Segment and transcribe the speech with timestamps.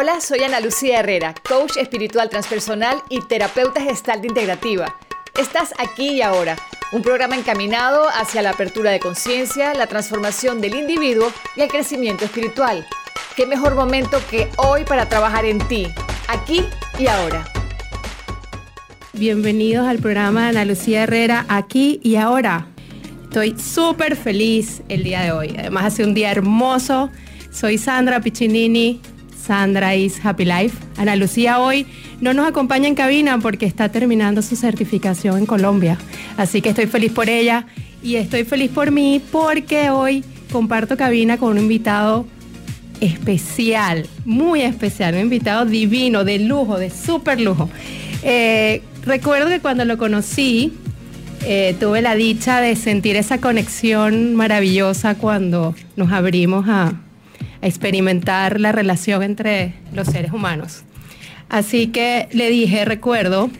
[0.00, 4.96] Hola, soy Ana Lucía Herrera, coach espiritual transpersonal y terapeuta gestal integrativa.
[5.36, 6.54] Estás aquí y ahora,
[6.92, 12.26] un programa encaminado hacia la apertura de conciencia, la transformación del individuo y el crecimiento
[12.26, 12.86] espiritual.
[13.34, 15.88] ¿Qué mejor momento que hoy para trabajar en ti,
[16.28, 16.64] aquí
[16.96, 17.44] y ahora?
[19.14, 22.68] Bienvenidos al programa de Ana Lucía Herrera, aquí y ahora.
[23.24, 25.56] Estoy súper feliz el día de hoy.
[25.58, 27.10] Además, hace un día hermoso.
[27.50, 29.00] Soy Sandra Piccinini,
[29.48, 30.76] Sandra is Happy Life.
[30.98, 31.86] Ana Lucía hoy
[32.20, 35.96] no nos acompaña en cabina porque está terminando su certificación en Colombia.
[36.36, 37.64] Así que estoy feliz por ella
[38.02, 40.22] y estoy feliz por mí porque hoy
[40.52, 42.26] comparto cabina con un invitado
[43.00, 47.70] especial, muy especial, un invitado divino, de lujo, de súper lujo.
[48.22, 50.74] Eh, recuerdo que cuando lo conocí,
[51.46, 56.92] eh, tuve la dicha de sentir esa conexión maravillosa cuando nos abrimos a,
[57.62, 60.84] a experimentar la relación entre los seres humanos.
[61.48, 63.50] Así que le dije, recuerdo,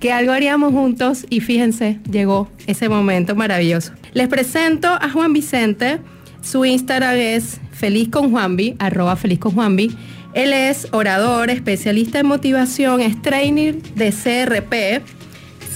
[0.00, 3.92] que algo haríamos juntos y fíjense, llegó ese momento maravilloso.
[4.14, 5.98] Les presento a Juan Vicente,
[6.42, 8.34] su Instagram es feliz con
[8.78, 9.94] arroba feliz con Juanvi.
[10.32, 15.02] Él es orador, especialista en motivación, es trainer de CRP,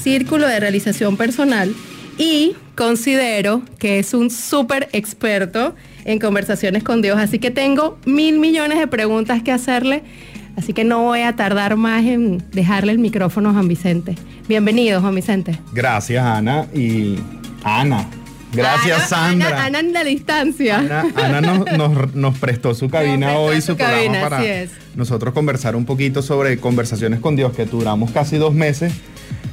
[0.00, 1.74] Círculo de Realización Personal,
[2.18, 7.18] y considero que es un súper experto en conversaciones con Dios.
[7.18, 10.02] Así que tengo mil millones de preguntas que hacerle.
[10.56, 14.14] Así que no voy a tardar más en dejarle el micrófono a Juan Vicente.
[14.46, 15.58] Bienvenido, Juan Vicente.
[15.72, 16.66] Gracias, Ana.
[16.72, 17.18] Y
[17.64, 18.06] Ana.
[18.52, 19.48] Gracias, Sandra.
[19.48, 20.78] Ana, Ana, en la distancia.
[20.78, 24.66] Ana, Ana nos, nos, nos, prestó su cabina prestó hoy, su su, cabina, programa para
[24.94, 28.92] nosotros conversar un poquito sobre conversaciones con Dios, que duramos casi dos meses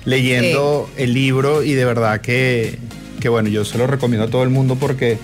[0.05, 2.77] leyendo el libro y de verdad que,
[3.19, 5.17] que, bueno, yo se lo recomiendo a todo el mundo porque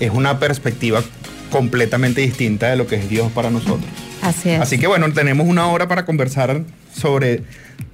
[0.00, 1.02] es una perspectiva
[1.50, 3.88] completamente distinta de lo que es Dios para nosotros.
[4.22, 4.60] Así es.
[4.60, 7.42] Así que bueno, tenemos una hora para conversar sobre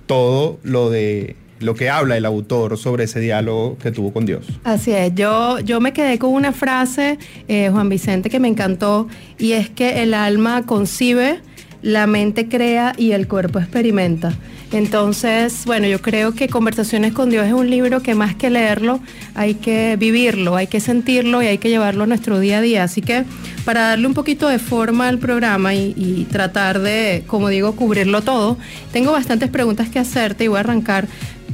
[0.06, 4.46] todo lo de lo que habla el autor sobre ese diálogo que tuvo con Dios.
[4.64, 9.08] Así es, yo, yo me quedé con una frase, eh, Juan Vicente, que me encantó,
[9.38, 11.40] y es que el alma concibe,
[11.80, 14.34] la mente crea y el cuerpo experimenta.
[14.74, 18.98] Entonces, bueno, yo creo que Conversaciones con Dios es un libro que más que leerlo,
[19.36, 22.82] hay que vivirlo, hay que sentirlo y hay que llevarlo a nuestro día a día.
[22.82, 23.24] Así que
[23.64, 28.58] para darle un poquito de forma al programa y, tratar de, como digo, cubrirlo todo,
[28.92, 31.06] tengo bastantes preguntas que hacerte y voy a arrancar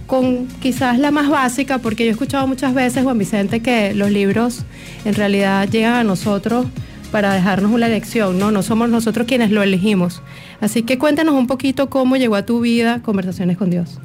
[0.07, 4.11] con quizás la más básica, porque yo he escuchado muchas veces, Juan Vicente, que los
[4.11, 4.65] libros
[5.05, 6.67] en realidad llegan a nosotros
[7.11, 8.51] para dejarnos una lección, ¿no?
[8.51, 10.23] No somos nosotros quienes lo elegimos.
[10.61, 13.99] Así que cuéntanos un poquito cómo llegó a tu vida Conversaciones con Dios.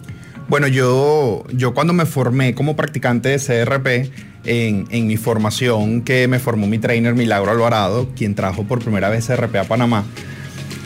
[0.47, 4.11] Bueno, yo, yo cuando me formé como practicante de CRP,
[4.45, 9.09] en, en, mi formación que me formó mi trainer Milagro Alvarado, quien trajo por primera
[9.09, 10.05] vez CRP a Panamá,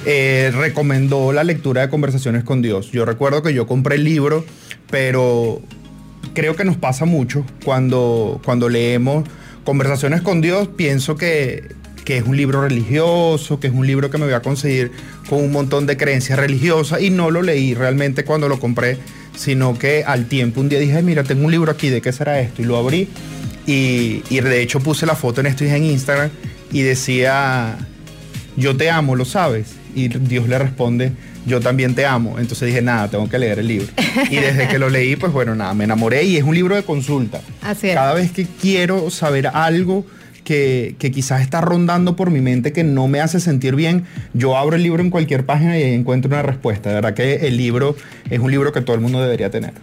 [0.05, 2.91] eh, recomendó la lectura de Conversaciones con Dios.
[2.91, 4.45] Yo recuerdo que yo compré el libro,
[4.89, 5.61] pero
[6.33, 9.25] creo que nos pasa mucho cuando, cuando leemos
[9.65, 11.75] Conversaciones con Dios, pienso que,
[12.09, 14.91] que es un libro religioso, que es un libro que me voy a conseguir
[15.29, 18.97] con un montón de creencias religiosas y no lo leí realmente cuando lo compré,
[19.37, 22.39] sino que al tiempo un día dije, mira, tengo un libro aquí, ¿de qué será
[22.39, 22.63] esto?
[22.63, 23.09] Y lo abrí
[23.67, 26.31] y, y de hecho puse la foto en esto en Instagram
[26.71, 27.77] y decía,
[28.57, 29.75] yo te amo, lo sabes.
[29.93, 31.11] Y Dios le responde,
[31.45, 32.39] yo también te amo.
[32.39, 33.87] Entonces dije, nada, tengo que leer el libro.
[34.31, 36.81] Y desde que lo leí, pues bueno, nada, me enamoré y es un libro de
[36.81, 37.39] consulta.
[37.61, 37.93] Así es.
[37.93, 40.07] Cada vez que quiero saber algo
[40.49, 44.57] que, que, quizás está rondando por mi mente que no me hace sentir bien, yo
[44.57, 46.89] abro el libro en cualquier página y encuentro una respuesta.
[46.89, 47.95] De verdad que el libro
[48.31, 49.73] es un libro que todo el mundo debería tener.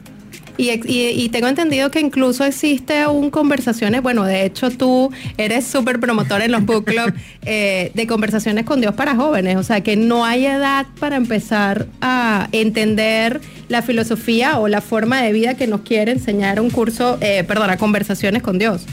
[0.58, 5.66] Y, y, y, tengo entendido que incluso existe un conversaciones, bueno, de hecho tú eres
[5.66, 9.82] súper promotor en los book club eh, de conversaciones con Dios para jóvenes, o sea
[9.82, 15.54] que no hay edad para empezar a entender la filosofía o la forma de vida
[15.54, 18.86] que nos quiere enseñar un curso, eh, perdona, conversaciones con Dios.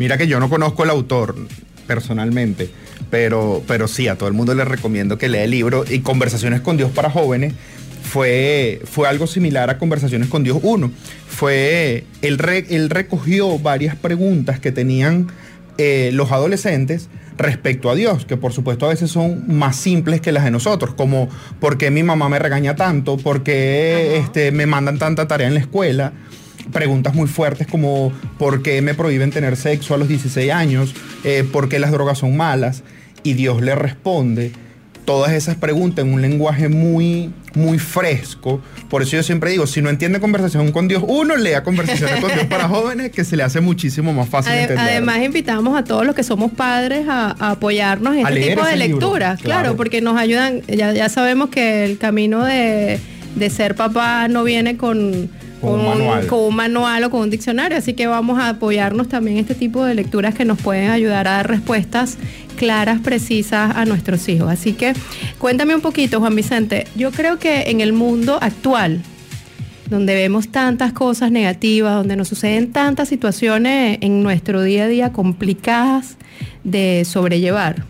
[0.00, 1.36] Mira que yo no conozco el autor
[1.86, 2.70] personalmente,
[3.10, 6.62] pero, pero sí, a todo el mundo le recomiendo que lea el libro y Conversaciones
[6.62, 7.52] con Dios para jóvenes
[8.02, 10.90] fue, fue algo similar a Conversaciones con Dios 1.
[11.28, 15.26] Fue, él, re, él recogió varias preguntas que tenían
[15.76, 20.32] eh, los adolescentes respecto a Dios, que por supuesto a veces son más simples que
[20.32, 21.28] las de nosotros, como
[21.60, 23.18] ¿por qué mi mamá me regaña tanto?
[23.18, 26.14] ¿Por qué este, me mandan tanta tarea en la escuela?
[26.72, 30.94] Preguntas muy fuertes como ¿por qué me prohíben tener sexo a los 16 años?
[31.24, 32.82] Eh, ¿Por qué las drogas son malas?
[33.22, 34.52] Y Dios le responde
[35.10, 38.62] todas esas preguntas en un lenguaje muy, muy fresco.
[38.88, 42.32] Por eso yo siempre digo, si no entiende conversación con Dios, uno lea conversaciones con
[42.32, 44.78] Dios para jóvenes que se le hace muchísimo más fácil entender.
[44.78, 49.40] Además, invitamos a todos los que somos padres a, apoyarnos en este tipo de lecturas,
[49.40, 49.76] claro.
[49.76, 53.00] porque nos ayudan, ya, ya sabemos que el camino de,
[53.34, 55.28] de ser papá no viene con
[55.60, 57.04] con, un manual.
[57.04, 57.76] o con un diccionario.
[57.76, 61.28] Así que vamos a apoyarnos también en este tipo de lecturas que nos pueden ayudar
[61.28, 62.18] a dar respuestas
[62.56, 64.50] claras, precisas a nuestros hijos.
[64.50, 64.94] Así que
[65.38, 66.86] cuéntame un poquito, Juan Vicente.
[66.96, 69.00] Yo creo que en el mundo actual,
[69.88, 75.12] donde vemos tantas cosas negativas, donde nos suceden tantas situaciones en nuestro día a día
[75.12, 76.16] complicadas
[76.64, 77.84] de sobrellevar,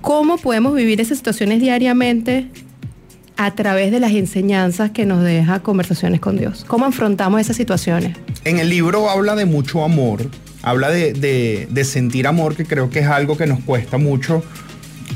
[0.00, 2.48] ¿cómo podemos vivir esas situaciones diariamente
[3.36, 6.64] a través de las enseñanzas que nos deja Conversaciones con Dios?
[6.66, 8.16] ¿Cómo afrontamos esas situaciones?
[8.44, 10.28] En el libro habla de mucho amor,
[10.62, 14.42] habla de, sentir amor, que creo que es algo que nos cuesta mucho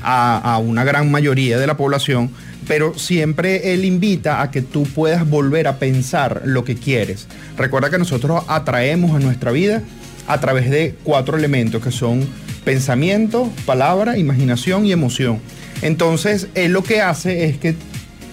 [0.03, 2.31] a, una gran mayoría de la población,
[2.67, 7.27] pero siempre él invita a que tú puedas volver a pensar lo que quieres.
[7.57, 9.83] Recuerda que nosotros atraemos a nuestra vida
[10.27, 12.27] a través de cuatro elementos que son
[12.65, 15.41] pensamiento, palabra, imaginación y emoción.
[15.81, 17.75] Entonces, él lo que hace es que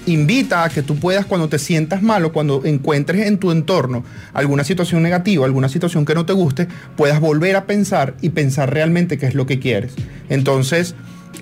[0.05, 4.03] invita a que tú puedas cuando te sientas mal o cuando encuentres en tu entorno
[4.33, 8.73] alguna situación negativa, alguna situación que no te guste, puedas volver a pensar y pensar
[8.73, 9.93] realmente qué es lo que quieres.
[10.29, 10.95] Entonces,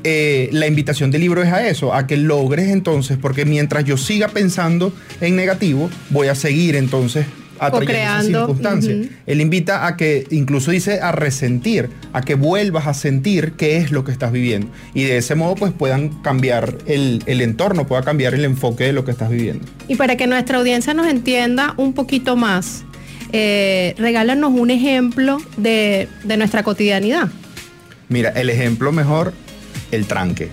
[0.04, 3.98] eh, la invitación del libro es a eso, a que logres entonces, porque mientras yo
[3.98, 7.26] siga pensando en negativo, voy a seguir entonces
[7.66, 9.08] atrayendo circunstancias.
[9.26, 13.92] Él invita a que, incluso dice, a resentir, a que vuelvas a sentir qué es
[13.92, 14.68] lo que estás viviendo.
[14.94, 19.06] Y de ese modo, pues puedan cambiar el, entorno, pueda cambiar el enfoque de lo
[19.06, 19.66] que estás viviendo.
[19.88, 22.84] Y para que nuestra audiencia nos entienda un poquito más,
[23.32, 27.30] eh, regálanos un ejemplo de, de, nuestra cotidianidad.
[28.10, 29.34] Mira, el ejemplo mejor,
[29.92, 30.50] el tranque.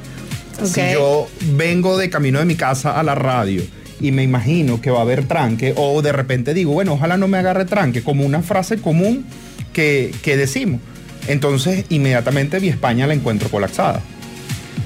[0.63, 3.63] Si yo vengo de camino de mi casa a la radio,
[4.01, 7.29] y me imagino que va a haber tranque o de repente digo, bueno, ojalá no
[7.29, 9.25] me agarre tranque, como una frase común
[9.73, 10.81] que, decimos.
[11.29, 14.01] Entonces inmediatamente mi España la encuentro colapsada.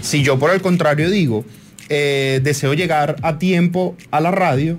[0.03, 1.45] Si yo por el contrario digo,
[1.89, 4.79] eh, deseo llegar a tiempo a la radio,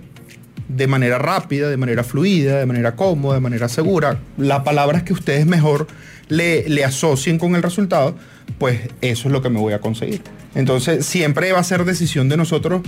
[0.68, 5.14] de manera rápida, de manera fluida, de manera cómoda, de manera segura, las palabras que
[5.14, 5.88] ustedes mejor
[6.28, 8.16] le, le, asocien con el resultado,
[8.58, 10.22] pues eso es lo que me voy a conseguir.
[10.56, 12.82] Entonces siempre va a ser decisión de nosotros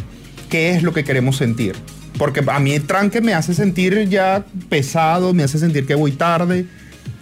[0.49, 1.75] qué es lo que queremos sentir.
[2.17, 6.11] Porque a mí el tranque me hace sentir ya pesado, me hace sentir que voy
[6.11, 6.65] tarde.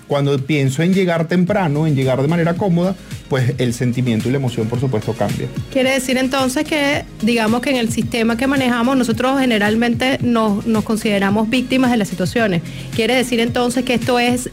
[0.07, 2.95] Cuando pienso en llegar temprano, en llegar de manera cómoda,
[3.27, 5.47] pues el sentimiento y la emoción por supuesto cambia.
[5.71, 11.49] Quiere decir entonces que digamos que en el sistema que manejamos nosotros generalmente nos, consideramos
[11.49, 12.61] víctimas de las situaciones.
[12.95, 14.51] Quiere decir entonces que esto es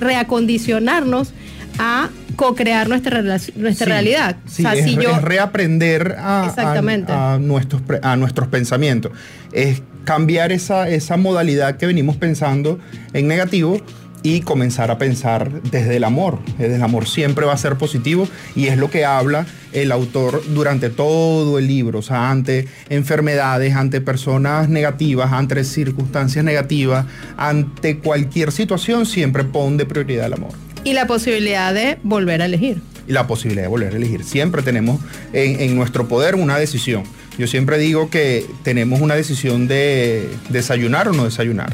[0.00, 1.32] reacondicionarnos
[1.78, 4.36] a co-crear nuestra, nuestra realidad.
[4.46, 5.20] Sí, es, si yo...
[5.20, 9.12] reaprender a, a, nuestros, a nuestros pensamientos.
[9.52, 12.78] Es cambiar esa, esa modalidad que venimos pensando
[13.12, 13.76] en negativo
[14.22, 16.38] y comenzar a pensar desde el amor.
[16.56, 18.26] Desde el amor siempre va a ser positivo
[18.56, 19.44] y es lo que habla
[19.74, 26.42] el autor durante todo el libro, o sea, ante enfermedades, ante personas negativas, ante circunstancias
[26.42, 27.04] negativas,
[27.36, 30.69] ante cualquier situación, siempre pone de prioridad el amor.
[30.84, 32.80] Y la posibilidad de volver a elegir.
[33.06, 34.24] Y la posibilidad de volver a elegir.
[34.24, 35.00] Siempre tenemos
[35.32, 37.04] en, nuestro poder una decisión.
[37.38, 41.72] Yo siempre digo que tenemos una decisión de desayunar o no desayunar,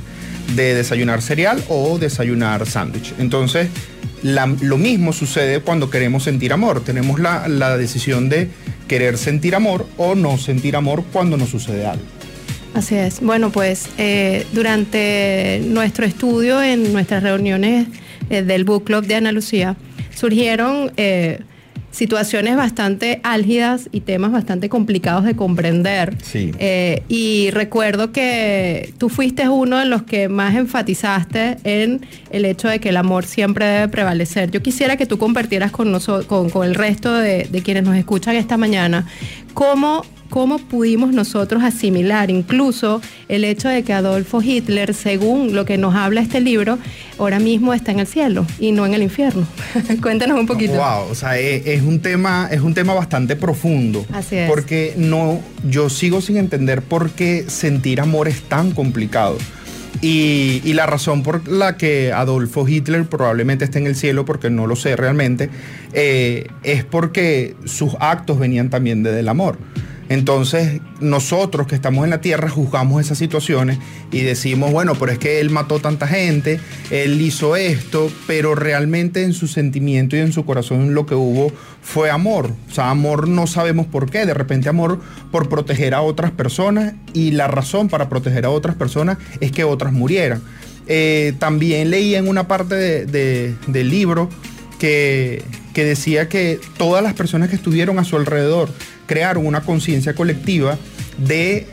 [0.54, 3.14] de desayunar cereal o desayunar sándwich.
[3.18, 3.68] Entonces,
[4.22, 6.82] lo mismo sucede cuando queremos sentir amor.
[6.82, 8.48] Tenemos la, decisión de
[8.88, 12.04] querer sentir amor o no sentir amor cuando nos sucede algo.
[12.74, 13.20] Así es.
[13.20, 17.86] Bueno, pues eh, durante nuestro estudio, en nuestras reuniones
[18.30, 19.76] eh, del Book Club de Ana Lucía,
[20.14, 21.40] surgieron eh,
[21.90, 26.14] situaciones bastante álgidas y temas bastante complicados de comprender.
[26.34, 32.68] Eh, y recuerdo que tú fuiste uno de los que más enfatizaste en el hecho
[32.68, 34.50] de que el amor siempre debe prevalecer.
[34.50, 38.36] Yo quisiera que tú compartieras con, nosotros, con, el resto de, de quienes nos escuchan
[38.36, 39.06] esta mañana
[39.54, 45.78] cómo cómo pudimos nosotros asimilar incluso el hecho de que Adolfo Hitler, según lo que
[45.78, 46.78] nos habla este libro,
[47.18, 49.46] ahora mismo está en el cielo y no en el infierno.
[50.02, 50.74] Cuéntanos un poquito.
[50.74, 54.04] Wow, o sea, es, un tema, es un tema bastante profundo.
[54.12, 54.48] Así es.
[54.48, 59.38] Porque no, yo sigo sin entender por qué sentir amor es tan complicado.
[60.02, 64.66] Y, la razón por la que Adolfo Hitler probablemente esté en el cielo, porque no
[64.66, 65.48] lo sé realmente,
[65.94, 69.58] eh, es porque sus actos venían también desde el amor.
[70.08, 73.78] Entonces, nosotros que estamos en la tierra juzgamos esas situaciones
[74.12, 76.60] y decimos, bueno, pero es que él mató tanta gente,
[76.90, 81.52] él hizo esto, pero realmente en su sentimiento y en su corazón lo que hubo
[81.82, 82.52] fue amor.
[82.70, 85.00] O sea, amor no sabemos por qué, de repente amor
[85.32, 89.64] por proteger a otras personas y la razón para proteger a otras personas es que
[89.64, 90.42] otras murieran.
[90.88, 94.28] Eh, también leí en una parte del libro
[94.78, 95.42] que,
[95.74, 98.70] que decía que todas las personas que estuvieron a su alrededor,
[99.06, 100.78] crearon una conciencia colectiva
[101.18, 101.66] de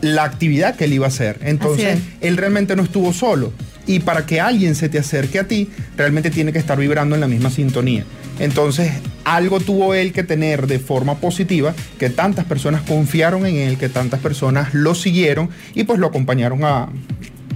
[0.00, 1.38] la actividad que él iba a hacer.
[1.42, 3.52] Entonces, él realmente no estuvo solo.
[3.86, 7.20] Y para que alguien se te acerque a ti, realmente tiene que estar vibrando en
[7.20, 8.04] la misma sintonía.
[8.38, 8.92] Entonces,
[9.24, 13.88] algo tuvo él que tener de forma positiva, que tantas personas confiaron en él, que
[13.88, 16.88] tantas personas lo siguieron y pues lo acompañaron a,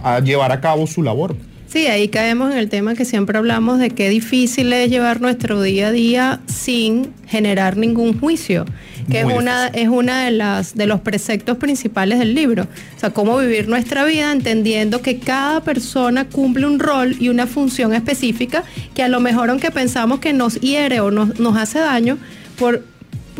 [0.03, 1.37] a llevar a cabo su labor.
[1.67, 5.63] Sí, ahí caemos en el tema que siempre hablamos de qué difícil es llevar nuestro
[5.63, 8.65] día a día sin generar ningún juicio,
[9.11, 12.65] que es una, es una de las de los preceptos principales del libro.
[12.97, 17.47] O sea, cómo vivir nuestra vida entendiendo que cada persona cumple un rol y una
[17.47, 18.65] función específica
[18.95, 22.19] que a lo mejor aunque pensamos que nos hiere o nos, nos hace daño,
[22.59, 22.85] por,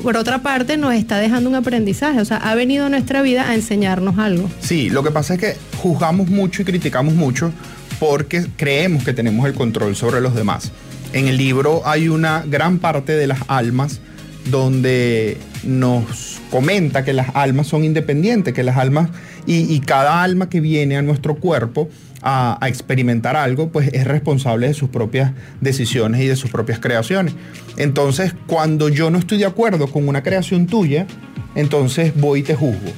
[0.03, 3.49] por otra parte nos está dejando un aprendizaje, o sea, ha venido a nuestra vida
[3.49, 4.51] a enseñarnos algo.
[4.61, 7.53] Sí, lo que pasa es que juzgamos mucho y criticamos mucho
[7.99, 10.73] porque creemos que tenemos el control sobre los demás.
[11.13, 14.01] En el libro hay una gran parte de las almas
[14.47, 19.11] donde nos comenta que las almas son independientes, que las almas
[19.47, 21.89] y, cada alma que viene a nuestro cuerpo
[22.23, 26.79] a, a, experimentar algo, pues es responsable de sus propias decisiones y de sus propias
[26.79, 27.35] creaciones.
[27.77, 31.07] Entonces, cuando yo no estoy de acuerdo con una creación tuya,
[31.55, 32.93] entonces voy y te juzgo.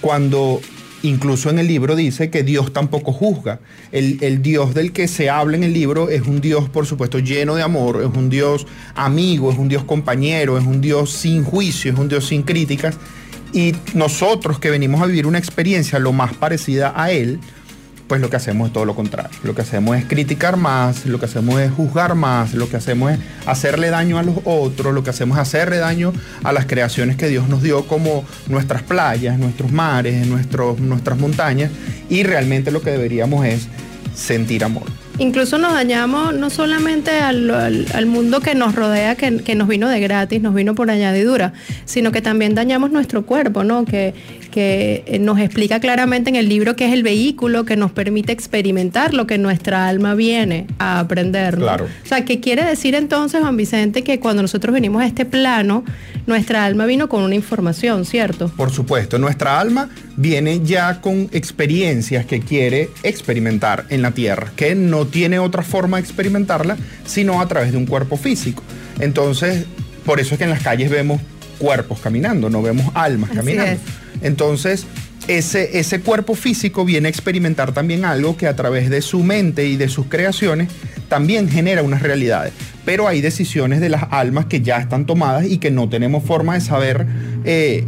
[0.00, 0.60] Cuando
[1.04, 3.60] Incluso en el libro dice que Dios tampoco juzga.
[3.92, 7.56] El, Dios del que se habla en el libro es un Dios, por supuesto, lleno
[7.56, 11.92] de amor, es un Dios amigo, es un Dios compañero, es un Dios sin juicio,
[11.92, 12.96] es un Dios sin críticas.
[13.52, 17.38] Y nosotros que venimos a vivir una experiencia lo más parecida a Él,
[18.06, 19.36] pues lo que hacemos es todo lo contrario.
[19.42, 23.12] Lo que hacemos es criticar más, lo que hacemos es juzgar más, lo que hacemos
[23.12, 27.16] es hacerle daño a los otros, lo que hacemos es hacerle daño a las creaciones
[27.16, 31.70] que Dios nos dio como nuestras playas, nuestros mares, nuestros, nuestras montañas
[32.08, 33.68] y realmente lo que deberíamos es
[34.14, 34.84] sentir amor.
[35.18, 40.00] Incluso nos dañamos no solamente al, mundo que nos rodea, que, que, nos vino de
[40.00, 41.52] gratis, nos vino por añadidura,
[41.84, 43.84] sino que también dañamos nuestro cuerpo, ¿no?
[43.84, 44.12] Que,
[44.54, 48.30] que eh, nos explica claramente en el libro que es el vehículo que nos permite
[48.30, 51.56] experimentar lo que nuestra alma viene a aprender.
[51.56, 51.86] Claro.
[51.86, 55.82] O sea, ¿qué quiere decir entonces, Juan Vicente, que cuando nosotros venimos a este plano,
[56.28, 58.46] nuestra alma vino con una información, ¿cierto?
[58.56, 64.76] Por supuesto, nuestra alma viene ya con experiencias que quiere experimentar en la Tierra, que
[64.76, 68.62] no tiene otra forma de experimentarla sino a través de un cuerpo físico.
[69.00, 69.66] Entonces,
[70.06, 71.20] por eso es que en las calles vemos
[71.54, 73.80] cuerpos caminando, no vemos almas caminando.
[74.22, 74.86] Entonces,
[75.28, 79.66] ese, ese cuerpo físico viene a experimentar también algo que a través de su mente
[79.66, 80.68] y de sus creaciones
[81.08, 82.52] también genera unas realidades.
[82.84, 86.54] Pero hay decisiones de las almas que ya están tomadas y que no tenemos forma
[86.54, 87.06] de saber
[87.44, 87.84] eh,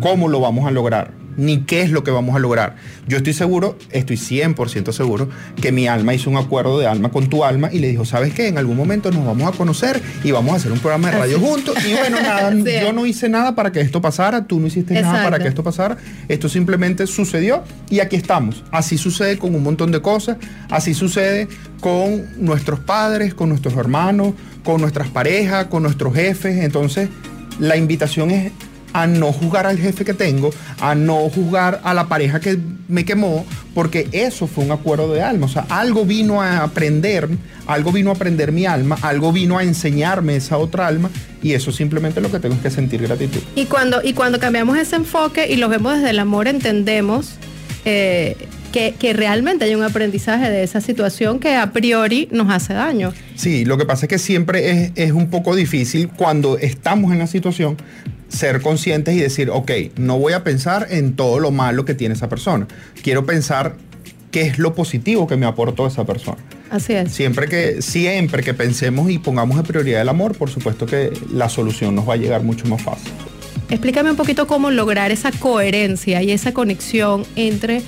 [0.00, 2.76] cómo lo vamos a lograr ni qué es lo que vamos a lograr.
[3.06, 5.28] Yo estoy seguro, estoy 100% seguro,
[5.60, 8.34] que mi alma hizo un acuerdo de alma con tu alma y le dijo, ¿sabes
[8.34, 8.48] qué?
[8.48, 11.40] En algún momento nos vamos a conocer y vamos a hacer un programa de radio
[11.40, 11.76] juntos.
[11.84, 15.22] Y bueno, nada, yo no hice nada para que esto pasara, tú no hiciste nada
[15.22, 15.96] para que esto pasara.
[16.28, 18.64] Esto simplemente sucedió y aquí estamos.
[18.70, 20.36] Así sucede con un montón de cosas,
[20.70, 21.48] así sucede
[21.80, 26.64] con nuestros padres, con nuestros hermanos, con nuestras parejas, con nuestros jefes.
[26.64, 27.08] Entonces,
[27.58, 28.52] la invitación es
[28.96, 30.50] a no juzgar al jefe que tengo,
[30.80, 35.22] a no juzgar a la pareja que me quemó, porque eso fue un acuerdo de
[35.22, 35.44] alma.
[35.44, 37.28] O sea, algo vino a aprender,
[37.66, 41.10] algo vino a aprender mi alma, algo vino a enseñarme esa otra alma,
[41.42, 43.40] y eso simplemente es lo que tengo que sentir gratitud.
[43.54, 47.34] Y cuando, y cuando cambiamos ese enfoque y lo vemos desde el amor, entendemos.
[47.84, 48.34] Eh,
[48.72, 53.14] que, que, realmente hay un aprendizaje de esa situación que a priori nos hace daño.
[53.34, 57.20] Sí, lo que pasa es que siempre es, es, un poco difícil cuando estamos en
[57.20, 57.78] la situación
[58.28, 62.14] ser conscientes y decir, ok, no voy a pensar en todo lo malo que tiene
[62.14, 62.66] esa persona.
[63.02, 63.76] Quiero pensar
[64.30, 66.38] qué es lo positivo que me aportó esa persona.
[66.70, 67.12] Así es.
[67.12, 71.48] Siempre que, siempre que pensemos y pongamos en prioridad el amor, por supuesto que la
[71.48, 73.12] solución nos va a llegar mucho más fácil.
[73.70, 77.82] Explícame un poquito cómo lograr esa coherencia y esa conexión entre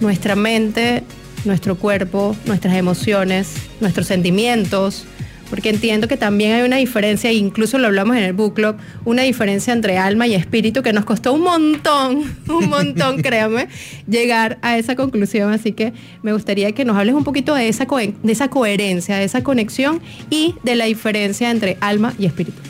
[0.00, 1.02] nuestra mente,
[1.44, 3.48] nuestro cuerpo, nuestras emociones,
[3.80, 5.06] nuestros sentimientos,
[5.50, 9.22] porque entiendo que también hay una diferencia, incluso lo hablamos en el book club, una
[9.22, 13.68] diferencia entre alma y espíritu que nos costó un montón, un montón, créame,
[14.08, 15.52] llegar a esa conclusión.
[15.52, 19.24] Así que me gustaría que nos hables un poquito de esa, de esa coherencia, de
[19.24, 22.60] esa conexión y de la diferencia entre alma y espíritu.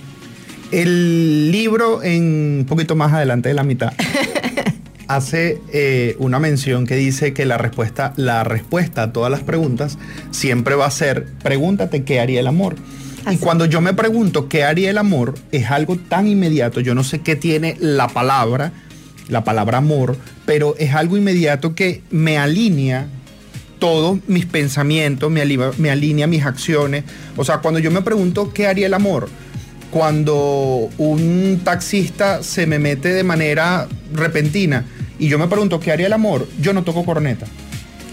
[0.71, 3.93] El libro, en un poquito más adelante de la mitad,
[5.08, 9.99] hace eh, una mención que dice que la respuesta, la respuesta a todas las preguntas
[10.30, 12.76] siempre va a ser, pregúntate qué haría el amor.
[13.30, 17.04] Y cuando yo me pregunto qué haría el amor, es algo tan inmediato, yo no
[17.04, 18.73] sé qué tiene la palabra,
[19.28, 23.06] la palabra amor, pero es algo inmediato que me alinea
[23.78, 25.44] todos mis pensamientos, me,
[25.78, 27.04] me alinea mis acciones.
[27.37, 29.28] O sea, cuando yo me pregunto qué haría el amor,
[29.90, 34.84] cuando un taxista se me mete de manera repentina
[35.18, 37.47] y yo me pregunto qué haría el amor, yo no toco corneta.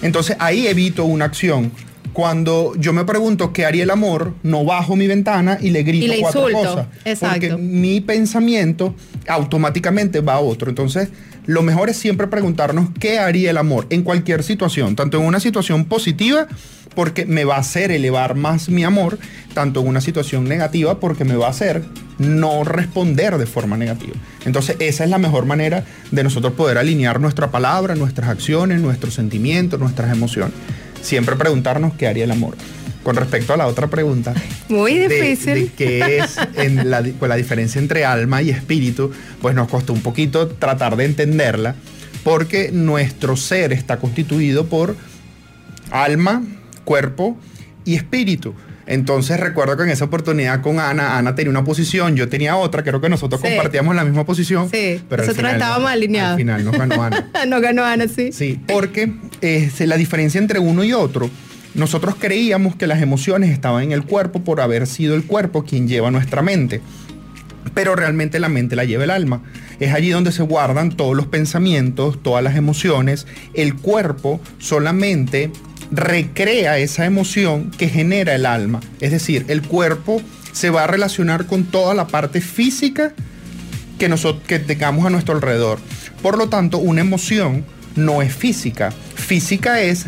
[0.02, 1.72] Entonces ahí evito una acción.
[2.14, 6.14] Cuando yo me pregunto qué haría el amor, no bajo mi ventana y le grito
[6.20, 6.88] cuatro cosas.
[7.20, 8.96] Porque mi pensamiento
[9.28, 10.70] automáticamente va a otro.
[10.70, 11.10] Entonces,
[11.46, 15.40] lo mejor es siempre preguntarnos qué haría el amor en cualquier situación, tanto en una
[15.40, 16.48] situación positiva
[16.96, 19.18] porque me va a hacer elevar más mi amor,
[19.54, 21.84] tanto en una situación negativa porque me va a hacer
[22.18, 24.14] no responder de forma negativa.
[24.46, 29.14] Entonces esa es la mejor manera de nosotros poder alinear nuestra palabra, nuestras acciones, nuestros
[29.14, 30.54] sentimientos, nuestras emociones.
[31.02, 32.56] Siempre preguntarnos qué haría el amor.
[33.04, 34.34] Con respecto a la otra pregunta.
[34.70, 35.72] Muy difícil.
[35.76, 36.38] qué es
[36.86, 41.06] la, pues, la diferencia entre alma y espíritu, pues nos costó un poquito tratar de
[41.06, 41.76] entenderla,
[42.24, 44.96] porque nuestro ser está constituido por
[45.90, 46.44] alma,
[46.86, 47.38] cuerpo
[47.86, 48.54] y espíritu.
[48.92, 52.84] Entonces recuerdo que en esa oportunidad con Ana, Ana tenía una posición, yo tenía otra,
[52.84, 54.70] creo que nosotros compartíamos la misma posición.
[54.70, 56.32] Sí, pero nosotros estábamos alineados.
[56.32, 57.30] Al final nos ganó Ana.
[57.48, 58.34] nos ganó Ana, sí.
[58.34, 61.30] Sí, porque eh, la diferencia entre uno y otro,
[61.74, 65.88] nosotros creíamos que las emociones estaban en el cuerpo por haber sido el cuerpo quien
[65.88, 66.82] lleva nuestra mente.
[67.74, 69.42] Pero realmente la mente la lleva el alma.
[69.80, 73.26] Es allí donde se guardan todos los pensamientos, todas las emociones.
[73.54, 75.50] El cuerpo solamente
[75.92, 78.80] recrea esa emoción que genera el alma.
[79.00, 80.22] Es decir, el cuerpo
[80.52, 83.14] se va a relacionar con toda la parte física
[84.00, 85.80] que, nosotros, que tengamos a nuestro alrededor.
[86.22, 88.92] Por lo tanto, una emoción no es física.
[89.16, 90.06] Física es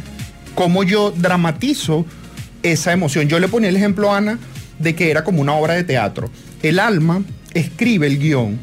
[0.56, 2.06] cómo yo dramatizo
[2.64, 3.28] esa emoción.
[3.28, 4.40] Yo le ponía el ejemplo a Ana
[4.80, 6.30] de que era como una obra de teatro.
[6.62, 7.24] El alma
[7.54, 8.58] escribe el guion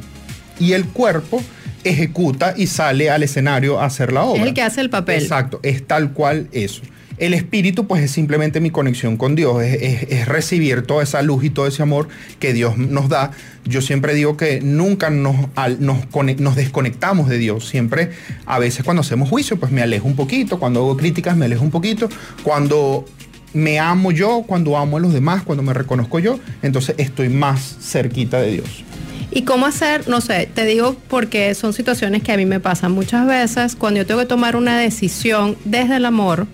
[0.58, 1.42] y el cuerpo
[1.84, 4.42] ejecuta y sale al escenario a hacer la obra.
[4.42, 5.22] Es el que hace el papel.
[5.22, 6.82] Exacto, es tal cual eso.
[7.20, 11.50] El espíritu, pues es simplemente mi conexión con Dios, es, recibir toda esa luz y
[11.50, 12.08] todo ese amor
[12.38, 13.32] que Dios nos da.
[13.66, 15.36] Yo siempre digo que nunca nos,
[15.78, 17.68] nos, desconectamos de Dios.
[17.68, 18.12] Siempre,
[18.46, 20.58] a veces cuando hacemos juicio, pues me alejo un poquito.
[20.58, 22.08] Cuando hago críticas, me alejo un poquito.
[22.42, 23.04] Cuando
[23.52, 27.76] me amo yo, cuando amo a los demás, cuando me reconozco yo, entonces estoy más
[27.82, 28.82] cerquita de Dios.
[29.30, 30.08] ¿Y cómo hacer?
[30.08, 33.98] No sé, te digo porque son situaciones que a mí me pasan muchas veces cuando
[33.98, 36.46] yo tengo que tomar una decisión desde el amor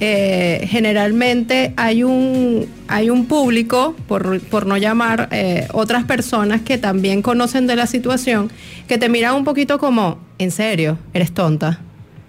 [0.00, 7.20] eh, generalmente hay un, hay un público, por, no llamar eh, otras personas que también
[7.20, 8.50] conocen de la situación,
[8.86, 11.80] que te miran un poquito como, en serio, eres tonta.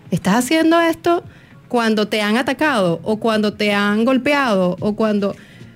[0.09, 1.23] ¿Estás haciendo esto
[1.67, 5.35] cuando te han atacado o cuando te han golpeado o cuando,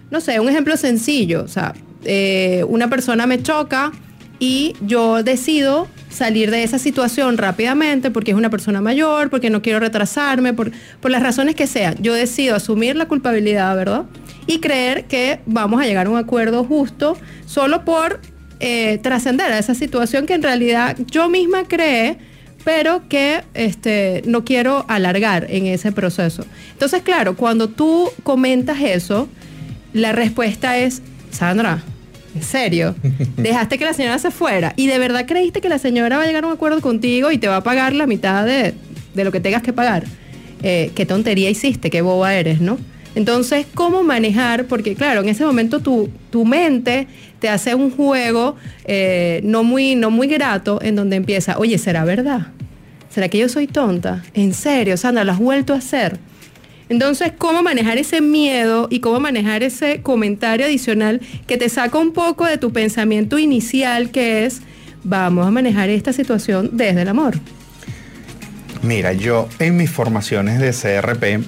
[0.09, 1.73] no sé, un ejemplo sencillo, o sea,
[2.05, 3.91] eh, una persona me choca
[4.39, 9.61] y yo decido salir de esa situación rápidamente porque es una persona mayor, porque no
[9.61, 11.95] quiero retrasarme, por, por las razones que sean.
[11.99, 14.05] Yo decido asumir la culpabilidad, ¿verdad?
[14.45, 18.19] Y creer que vamos a llegar a un acuerdo justo solo por
[18.59, 22.17] eh, trascender a esa situación que en realidad yo misma creé,
[22.63, 26.45] pero que este, no quiero alargar en ese proceso.
[26.71, 29.27] Entonces, claro, cuando tú comentas eso,
[29.91, 31.83] la respuesta es, Sandra,
[32.35, 32.95] ¿En serio?
[33.37, 36.25] Dejaste que la señora se fuera y de verdad creíste que la señora va a
[36.25, 38.73] llegar a un acuerdo contigo y te va a pagar la mitad de,
[39.15, 40.03] lo que tengas que pagar.
[40.63, 42.77] Eh, qué tontería hiciste, qué boba eres, ¿no?
[43.15, 44.65] Entonces, ¿cómo manejar?
[44.65, 47.07] Porque claro, en ese momento tu, tu mente
[47.39, 52.05] te hace un juego eh, no, muy, no muy grato en donde empieza, oye, ¿será
[52.05, 52.47] verdad?
[53.09, 54.23] ¿Será que yo soy tonta?
[54.33, 56.17] ¿En serio, Sandra, lo has vuelto a hacer?
[56.93, 62.13] Entonces, ¿cómo manejar ese miedo y cómo manejar ese comentario adicional que te saca un
[62.13, 64.61] poco de tu pensamiento inicial que es,
[65.03, 67.39] vamos a manejar esta situación desde el amor?
[68.83, 71.43] Mira, yo en mis formaciones de CRP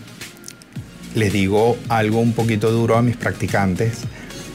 [1.14, 4.00] les digo algo un poquito duro a mis practicantes,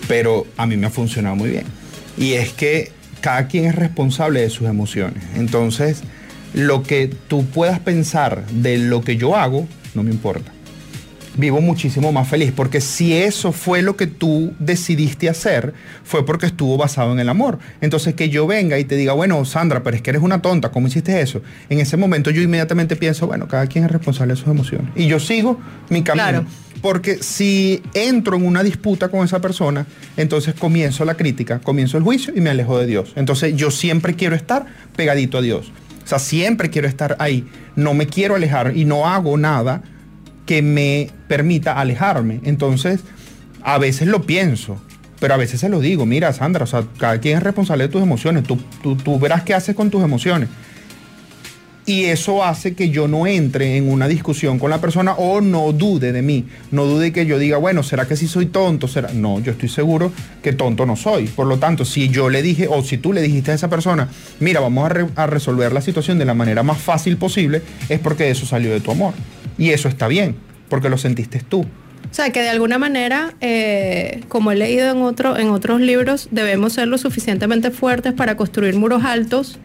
[0.09, 1.67] pero a mí me ha funcionado muy bien.
[2.19, 5.23] Y es que cada quien es responsable de sus emociones.
[5.37, 6.03] Entonces,
[6.53, 10.51] lo que tú puedas pensar de lo que yo hago, no me importa
[11.37, 16.47] vivo muchísimo más feliz, porque si eso fue lo que tú decidiste hacer, fue porque
[16.47, 17.59] estuvo basado en el amor.
[17.81, 20.71] Entonces que yo venga y te diga, bueno, Sandra, pero es que eres una tonta,
[20.71, 21.43] ¿cómo hiciste eso?
[21.69, 24.91] En ese momento yo inmediatamente pienso, bueno, cada quien es responsable de sus emociones.
[24.97, 26.45] Y yo sigo mi camino.
[26.81, 32.05] Porque si entro en una disputa con esa persona, entonces comienzo la crítica, comienzo el
[32.05, 33.13] juicio y me alejo de Dios.
[33.17, 34.65] Entonces yo siempre quiero estar
[34.97, 35.71] pegadito a Dios.
[36.03, 37.47] O sea, siempre quiero estar ahí.
[37.77, 39.83] No me quiero alejar y no hago nada
[40.51, 42.41] que me permita alejarme.
[42.43, 43.03] Entonces,
[43.63, 44.83] a veces lo pienso,
[45.21, 47.89] pero a veces se lo digo, mira Sandra, o sea, cada quien es responsable de
[47.89, 50.49] tus emociones, tú, tú, tú verás qué haces con tus emociones.
[51.87, 55.73] Y eso hace que yo no entre en una discusión con la persona o no
[55.73, 56.47] dude de mí.
[56.73, 58.89] No dude que yo diga, bueno, ¿será que sí soy tonto?
[58.89, 59.13] ¿Será?
[59.13, 60.11] No, yo estoy seguro
[60.43, 61.29] que tonto no soy.
[61.29, 64.09] Por lo tanto, si yo le dije o si tú le dijiste a esa persona,
[64.41, 68.31] mira, vamos a, a resolver la situación de la manera más fácil posible, es porque
[68.31, 69.15] eso salió de tu amor.
[69.61, 70.37] Y eso está bien,
[70.71, 71.61] porque lo sentiste tú.
[71.61, 76.29] O sea, que de alguna manera, eh, como he leído en, otro, en otros libros,
[76.31, 79.59] debemos ser lo suficientemente fuertes para construir muros altos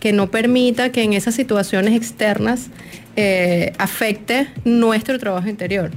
[0.00, 2.68] que no permita que en esas situaciones externas
[3.16, 5.90] eh, afecte nuestro trabajo interior.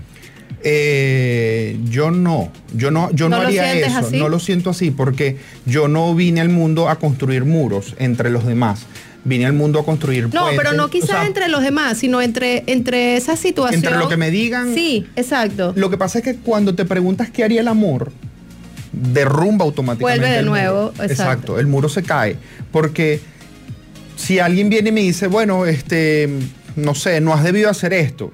[0.64, 4.18] Eh, yo no, yo no, yo no, ¿No lo haría eso, así?
[4.18, 8.46] no lo siento así, porque yo no vine al mundo a construir muros entre los
[8.46, 8.86] demás.
[9.24, 11.98] Vine al mundo a construir No, puentes, pero no o quizás sea, entre los demás,
[11.98, 13.84] sino entre, entre esa situación.
[13.84, 15.74] Entre lo que me digan- Sí, exacto.
[15.76, 18.12] Lo que pasa es que cuando te preguntas qué haría el amor,
[18.94, 20.20] derrumba automáticamente.
[20.22, 20.58] Vuelve de el muro.
[20.60, 21.60] nuevo, exacto.
[21.60, 22.38] el muro se cae.
[22.72, 23.20] Porque
[24.16, 26.30] si alguien viene y me dice, bueno, este,
[26.76, 28.32] no sé, no has debido hacer esto,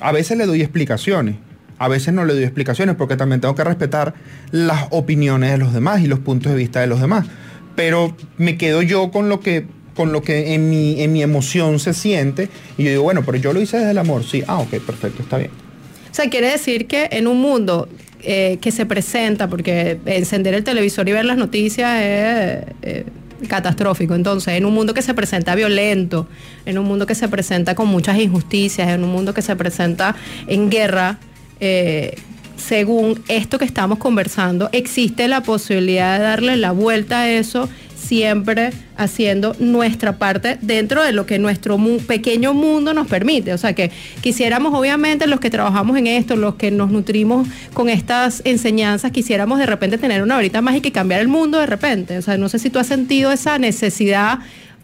[0.00, 1.36] a veces le doy explicaciones.
[1.78, 4.12] A veces no le doy explicaciones porque también tengo que respetar
[4.50, 7.26] las opiniones de los demás y los puntos de vista de los demás.
[7.74, 9.66] Pero me quedo yo con lo que,
[10.00, 13.36] con lo que en, mi, en mi emoción se siente y yo digo, bueno, pero
[13.36, 14.24] yo lo hice desde el amor.
[14.24, 15.50] Sí, ah, ok, perfecto, está bien.
[16.10, 17.86] O sea, quiere decir que en un mundo
[18.22, 23.04] eh, que se presenta, porque encender el televisor y ver las noticias es eh,
[23.46, 24.14] catastrófico.
[24.14, 26.26] Entonces, en un mundo que se presenta violento,
[26.64, 30.16] en un mundo que se presenta con muchas injusticias, en un mundo que se presenta
[30.46, 31.18] en guerra,
[31.60, 32.14] eh,
[32.56, 37.68] según esto que estamos conversando, existe la posibilidad de darle la vuelta a eso
[38.10, 43.54] siempre haciendo nuestra parte dentro de lo que nuestro pequeño mundo nos permite.
[43.54, 47.88] O sea que quisiéramos, obviamente, los que trabajamos en esto, los que nos nutrimos con
[47.88, 52.18] estas enseñanzas, quisiéramos de repente tener una varita mágica y cambiar el mundo de repente.
[52.18, 54.40] O sea, no sé si tú has sentido esa necesidad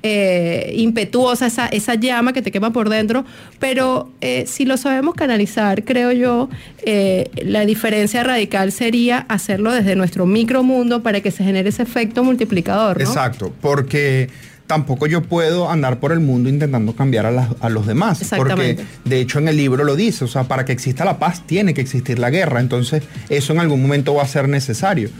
[0.08, 3.24] eh, impetuosa, esa, esa llama que te quema por dentro,
[3.58, 6.48] pero eh, si lo sabemos canalizar, creo yo,
[6.84, 12.22] eh, la diferencia radical sería hacerlo desde nuestro micromundo para que se genere ese efecto
[12.22, 12.98] multiplicador.
[13.00, 13.04] ¿no?
[13.04, 14.28] Exacto, porque
[14.68, 18.20] tampoco yo puedo andar por el mundo intentando cambiar a, a los demás.
[18.36, 21.42] Porque de hecho en el libro lo dice, o sea, para que exista la paz
[21.46, 25.10] tiene que existir la guerra, entonces eso en algún momento va a ser necesario.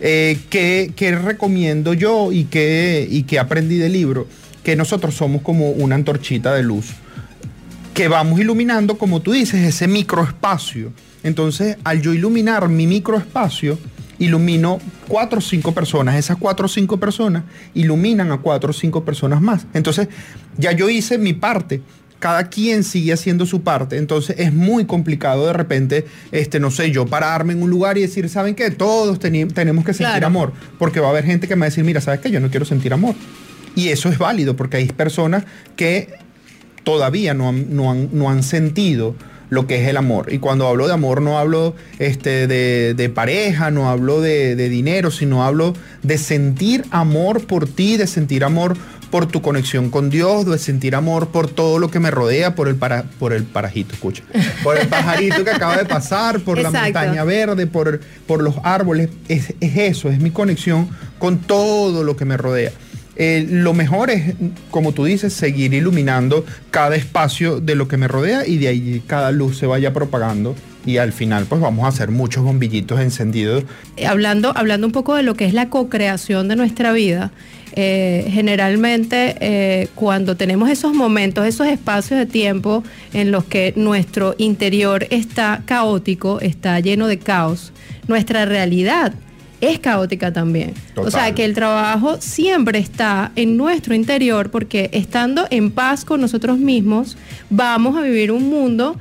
[0.00, 4.26] Eh, ¿qué, qué recomiendo yo y qué, y aprendí del libro?
[4.62, 6.86] Que nosotros somos como una antorchita de luz
[7.98, 10.92] que vamos iluminando, como tú dices, ese microespacio.
[11.24, 13.76] Entonces, al yo iluminar mi microespacio,
[14.20, 16.16] ilumino cuatro o cinco personas.
[16.16, 17.42] Esas cuatro o cinco personas
[17.74, 19.66] iluminan a cuatro o cinco personas más.
[19.74, 20.06] Entonces,
[20.56, 21.80] ya yo hice mi parte.
[22.18, 23.96] Cada quien sigue haciendo su parte.
[23.96, 28.00] Entonces, es muy complicado de repente, este, no sé, yo pararme en un lugar y
[28.02, 28.70] decir, ¿saben qué?
[28.70, 30.26] Todos tenemos que sentir Claro.
[30.26, 30.52] amor.
[30.78, 32.30] Porque va a haber gente que me va a decir, mira, ¿sabes qué?
[32.30, 33.14] Yo no quiero sentir amor.
[33.76, 35.44] Y eso es válido porque hay personas
[35.76, 36.08] que
[36.82, 39.14] todavía no han, no han- no han sentido
[39.50, 40.32] lo que es el amor.
[40.32, 44.68] Y cuando hablo de amor no hablo este, de, de pareja, no hablo de, de
[44.68, 48.76] dinero, sino hablo de sentir amor por ti, de sentir amor
[49.10, 52.68] por tu conexión con Dios, de sentir amor por todo lo que me rodea, por
[52.68, 54.22] el, para, por el parajito, escucha,
[54.62, 59.08] por el pajarito que acaba de pasar, por la montaña verde, por, por los árboles.
[59.28, 62.72] Es, es eso, es mi conexión con todo lo que me rodea.
[63.18, 64.34] Eh, lo mejor es,
[64.70, 69.02] como tú dices, seguir iluminando cada espacio de lo que me rodea y de ahí
[69.06, 70.54] cada luz se vaya propagando
[70.86, 73.64] y al final pues vamos a hacer muchos bombillitos encendidos.
[73.96, 77.32] Eh, hablando, hablando un poco de lo que es la co-creación de nuestra vida,
[77.74, 85.08] eh, generalmente cuando tenemos esos momentos, esos espacios de tiempo en los que nuestro interior
[85.10, 87.72] está caótico, está lleno de caos,
[88.06, 89.12] nuestra realidad
[89.60, 90.74] es caótica también.
[90.96, 96.20] O sea que el trabajo siempre está en nuestro interior porque estando en paz con
[96.20, 97.16] nosotros mismos,
[97.50, 98.96] vamos a vivir un mundo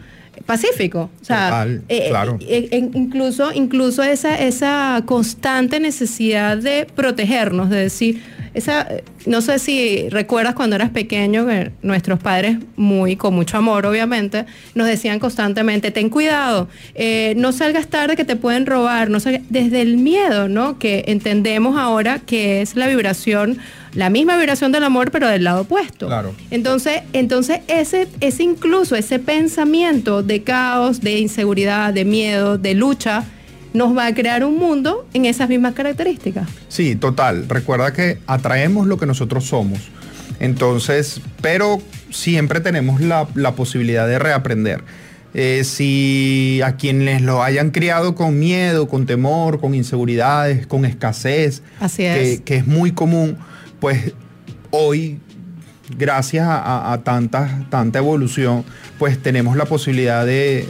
[0.46, 1.10] pacífico.
[1.22, 2.38] O sea, Total, eh, claro.
[2.42, 8.24] eh, eh, incluso, incluso esa, esa constante necesidad de protegernos, de decir,
[8.58, 8.88] esa,
[9.26, 14.46] no sé si recuerdas cuando eras pequeño que nuestros padres, muy con mucho amor obviamente,
[14.74, 19.82] nos decían constantemente, ten cuidado, eh, no salgas tarde que te pueden robar, no desde
[19.82, 20.80] el miedo, ¿no?
[20.80, 23.60] Que entendemos ahora que es la vibración
[23.94, 26.06] la misma vibración del amor, pero del lado opuesto.
[26.06, 26.36] Claro.
[26.52, 33.24] Entonces, entonces ese, ese incluso ese pensamiento de caos, de inseguridad, de miedo, de lucha,
[33.74, 36.48] nos va a crear un mundo en esas mismas características.
[36.70, 37.48] Sí, total.
[37.48, 39.80] Recuerda que atraemos lo que nosotros somos.
[40.40, 43.26] Entonces, pero siempre tenemos la,
[43.56, 44.84] posibilidad de reaprender.
[45.34, 51.62] Eh, si a quienes lo hayan criado con miedo, con temor, con inseguridades, con escasez,
[51.80, 52.42] Así es.
[52.42, 53.38] que es muy común,
[53.80, 54.14] pues
[54.72, 55.20] hoy,
[55.96, 58.66] gracias a, tanta, tanta evolución,
[58.98, 60.68] pues tenemos la posibilidad de,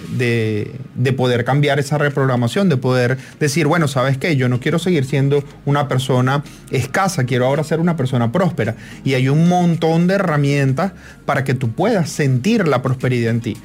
[1.15, 4.35] poder cambiar esa reprogramación, de poder decir, bueno, ¿sabes qué?
[4.35, 8.75] Yo no quiero seguir siendo una persona escasa, quiero ahora ser una persona próspera.
[9.03, 10.91] Y hay un montón de herramientas
[11.25, 13.57] para que tú puedas sentir la prosperidad en ti.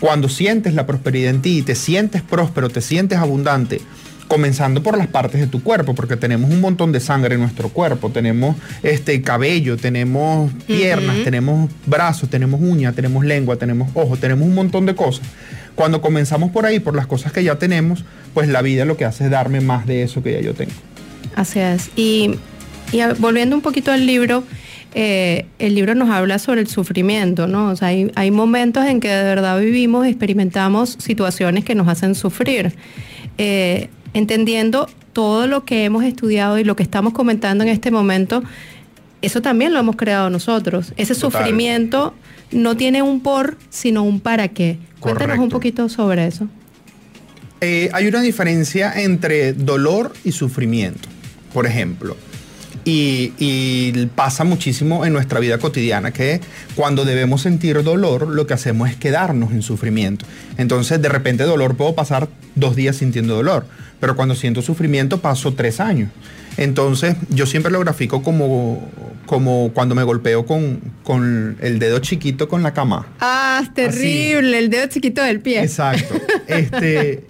[0.00, 3.80] Cuando sientes la prosperidad en ti, te sientes próspero, te sientes abundante,
[4.28, 7.68] comenzando por las partes de tu cuerpo, porque tenemos un montón de sangre en nuestro
[7.68, 14.46] cuerpo, tenemos este cabello, tenemos piernas, tenemos brazos, tenemos uñas, tenemos lengua, tenemos ojos, tenemos
[14.46, 15.26] un montón de cosas.
[15.74, 19.04] Cuando comenzamos por ahí, por las cosas que ya tenemos, pues la vida lo que
[19.04, 20.72] hace es darme más de eso que ya yo tengo.
[21.34, 21.90] Así es.
[21.96, 22.36] Y,
[23.18, 24.44] volviendo un poquito al libro,
[24.94, 27.70] eh, el libro nos habla sobre el sufrimiento, ¿no?
[27.70, 32.14] O sea, hay, hay momentos en que de verdad vivimos, experimentamos situaciones que nos hacen
[32.14, 32.74] sufrir.
[33.36, 38.42] Eh, entendiendo todo lo que hemos estudiado y lo que estamos comentando en este momento,
[39.22, 40.92] eso también lo hemos creado nosotros.
[40.96, 42.14] Ese sufrimiento
[42.50, 44.78] no tiene un por, sino un para qué.
[45.00, 46.48] Cuéntanos un poquito sobre eso.
[47.60, 51.08] Eh, hay una diferencia entre dolor y sufrimiento,
[51.52, 52.16] por ejemplo.
[52.84, 56.40] Y, pasa muchísimo en nuestra vida cotidiana, que
[56.74, 60.26] cuando debemos sentir dolor, lo que hacemos es quedarnos en sufrimiento.
[60.58, 63.66] Entonces, de repente, dolor puedo pasar dos días sintiendo dolor,
[64.00, 66.10] pero cuando siento sufrimiento paso tres años.
[66.56, 68.88] Entonces, yo siempre lo grafico como,
[69.26, 73.06] como cuando me golpeo con, con el dedo chiquito con la cama.
[73.20, 75.62] Ah, es terrible, el dedo chiquito del pie.
[75.62, 76.14] Exacto.
[76.46, 77.24] Este,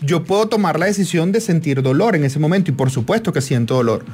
[0.00, 3.40] yo puedo tomar la decisión de sentir dolor en ese momento y por supuesto que
[3.40, 4.04] siento dolor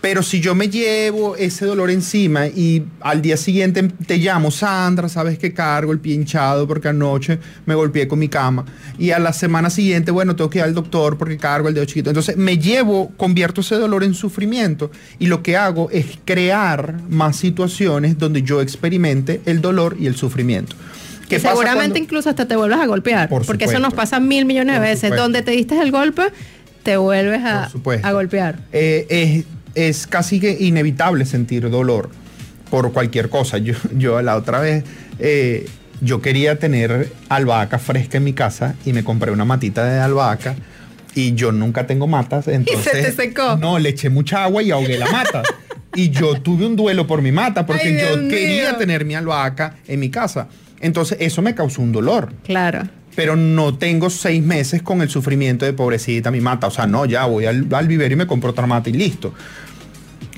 [0.00, 5.08] pero si yo me llevo ese dolor encima y al día siguiente te llamo, Sandra,
[5.08, 8.64] sabes que cargo el pie hinchado porque anoche me golpeé con mi cama.
[8.98, 11.84] Y a la semana siguiente, bueno, tengo que ir al doctor porque cargo el dedo
[11.84, 12.10] chiquito.
[12.10, 17.36] Entonces me llevo, convierto ese dolor en sufrimiento y lo que hago es crear más
[17.36, 20.76] situaciones donde yo experimente el dolor y el sufrimiento.
[21.28, 24.80] Que seguramente incluso hasta te vuelvas a golpear, porque eso nos pasa mil millones de
[24.80, 25.14] veces.
[25.14, 26.22] Donde te diste el golpe,
[26.82, 27.70] te vuelves a,
[28.02, 28.58] a golpear.
[28.72, 32.10] Eh, es casi que inevitable sentir dolor
[32.70, 33.58] por cualquier cosa.
[33.58, 34.84] Yo, yo la otra vez,
[35.18, 35.68] eh,
[36.00, 40.54] yo quería tener albahaca fresca en mi casa y me compré una matita de albahaca
[41.14, 42.48] y yo nunca tengo matas.
[42.48, 43.56] Entonces, ¿Y se te secó?
[43.56, 45.42] No, le eché mucha agua y ahogué la mata.
[45.94, 50.00] y yo tuve un duelo por mi mata porque yo quería tener mi albahaca en
[50.00, 50.48] mi casa.
[50.80, 52.32] Entonces eso me causó un dolor.
[52.44, 56.66] Claro pero no tengo seis meses con el sufrimiento de pobrecita mi mata.
[56.66, 59.32] O sea, no, ya voy al, al vivero y me compro otra mata y listo.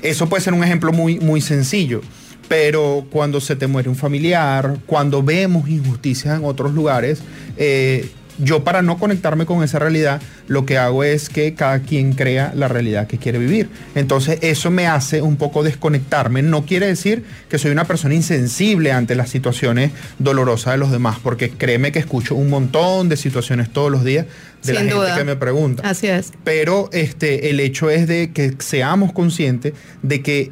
[0.01, 2.01] Eso puede ser un ejemplo muy, muy sencillo.
[2.49, 7.23] Pero cuando se te muere un familiar, cuando vemos injusticias en otros lugares,
[7.57, 12.13] eh, yo para no conectarme con esa realidad, lo que hago es que cada quien
[12.13, 13.69] crea la realidad que quiere vivir.
[13.95, 16.41] Entonces eso me hace un poco desconectarme.
[16.41, 21.19] No quiere decir que soy una persona insensible ante las situaciones dolorosas de los demás,
[21.21, 24.25] porque créeme que escucho un montón de situaciones todos los días
[24.63, 25.87] de la gente que me pregunta.
[25.87, 26.31] Así es.
[26.43, 30.51] Pero este, el hecho es de que seamos conscientes de que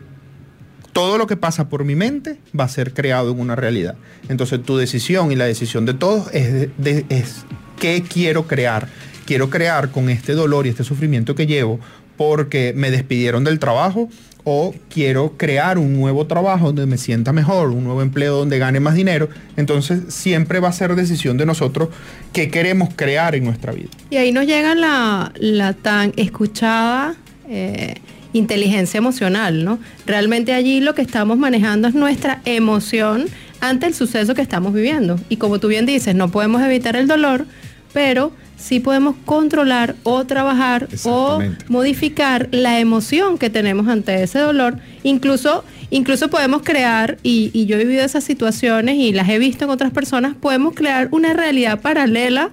[0.94, 3.96] todo lo que pasa por mi mente va a ser creado en una realidad.
[4.30, 6.70] Entonces tu decisión y la decisión de todos es,
[7.10, 7.46] es
[7.82, 8.88] ¿Qué quiero crear?
[9.26, 11.80] Quiero crear con este dolor y este sufrimiento que llevo
[12.16, 14.08] porque me despidieron del trabajo
[14.44, 18.80] o quiero crear un nuevo trabajo donde me sienta mejor, un nuevo empleo donde gane
[18.80, 19.30] más dinero.
[19.58, 21.90] Entonces siempre va a ser decisión de nosotros
[22.34, 23.90] qué queremos crear en nuestra vida.
[24.12, 27.16] Y ahí nos llega la, tan escuchada
[27.50, 27.96] eh,
[28.32, 29.80] inteligencia emocional, ¿no?
[30.06, 33.26] Realmente allí lo que estamos manejando es nuestra emoción
[33.60, 35.20] ante el suceso que estamos viviendo.
[35.30, 37.48] Y como tú bien dices, no podemos evitar el dolor,
[37.94, 44.78] pero sí podemos controlar o trabajar o modificar la emoción que tenemos ante ese dolor.
[45.04, 49.72] Incluso, incluso podemos crear, y, yo he vivido esas situaciones y las he visto en
[49.72, 52.52] otras personas, podemos crear una realidad paralela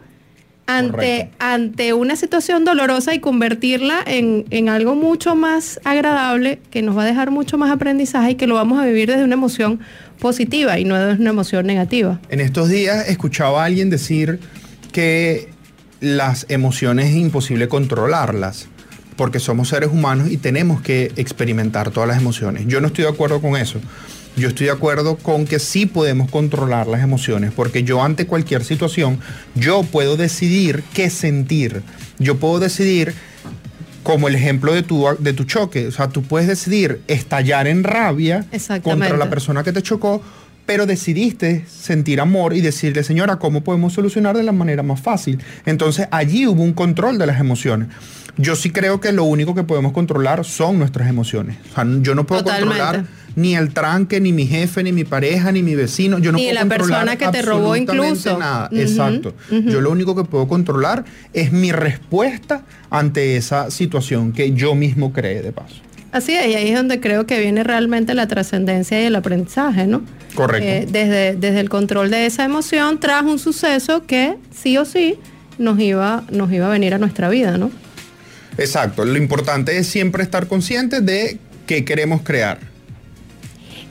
[0.66, 6.96] ante, ante una situación dolorosa y convertirla en, en, algo mucho más agradable, que nos
[6.96, 9.80] va a dejar mucho más aprendizaje y que lo vamos a vivir desde una emoción
[10.18, 12.20] positiva y no desde una emoción negativa.
[12.28, 14.40] En estos días escuchaba a alguien decir
[14.98, 15.48] que
[16.00, 18.66] las emociones es imposible controlarlas
[19.14, 22.64] porque somos seres humanos y tenemos que experimentar todas las emociones.
[22.66, 23.78] Yo no estoy de acuerdo con eso.
[24.36, 28.64] Yo estoy de acuerdo con que sí podemos controlar las emociones, porque yo ante cualquier
[28.64, 29.20] situación,
[29.54, 31.84] yo puedo decidir qué sentir.
[32.18, 33.14] Yo puedo decidir,
[34.02, 37.84] como el ejemplo de tu, de tu choque, o sea, tú puedes decidir estallar en
[37.84, 38.46] rabia
[38.82, 40.24] contra la persona que te chocó,
[40.68, 45.42] pero decidiste sentir amor y decirle, señora, ¿cómo podemos solucionar de la manera más fácil?
[45.64, 47.88] Entonces allí hubo un control de las emociones.
[48.36, 51.56] Yo sí creo que lo único que podemos controlar son nuestras emociones.
[51.70, 55.52] O sea, yo no puedo controlar ni el tranque, ni mi jefe, ni mi pareja,
[55.52, 56.18] ni mi vecino.
[56.18, 58.38] Yo no ni la persona que te robó incluso.
[58.38, 58.68] Nada.
[58.70, 59.32] Exacto.
[59.50, 61.02] Yo lo único que puedo controlar
[61.32, 65.87] es mi respuesta ante esa situación que yo mismo creé de paso.
[66.10, 69.86] Así es, y ahí es donde creo que viene realmente la trascendencia y el aprendizaje,
[69.86, 70.02] ¿no?
[70.34, 70.66] Correcto.
[70.66, 75.16] Eh, desde, desde el control de esa emoción tras un suceso que sí o sí
[75.58, 77.70] nos iba, nos iba a venir a nuestra vida, ¿no?
[78.56, 82.58] Exacto, lo importante es siempre estar consciente de qué queremos crear.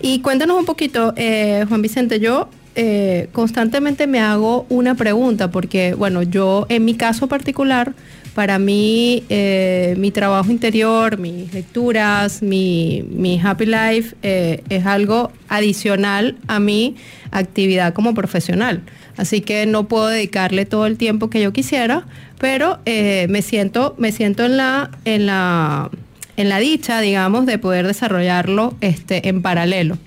[0.02, 5.94] Y cuéntanos un poquito, eh, Juan Vicente, yo eh, constantemente me hago una pregunta, porque
[5.96, 7.94] bueno, yo en mi caso particular,
[8.38, 16.38] para mí, eh, mi trabajo interior, mis lecturas, mi, mi happy life es algo adicional
[16.46, 16.98] a mi
[17.32, 18.84] actividad como profesional.
[19.18, 22.06] Así que no puedo dedicarle todo el tiempo que yo quisiera,
[22.38, 25.90] pero eh, me siento, me siento en la, en la,
[26.38, 29.98] en la dicha, digamos, de poder desarrollarlo este, en paralelo.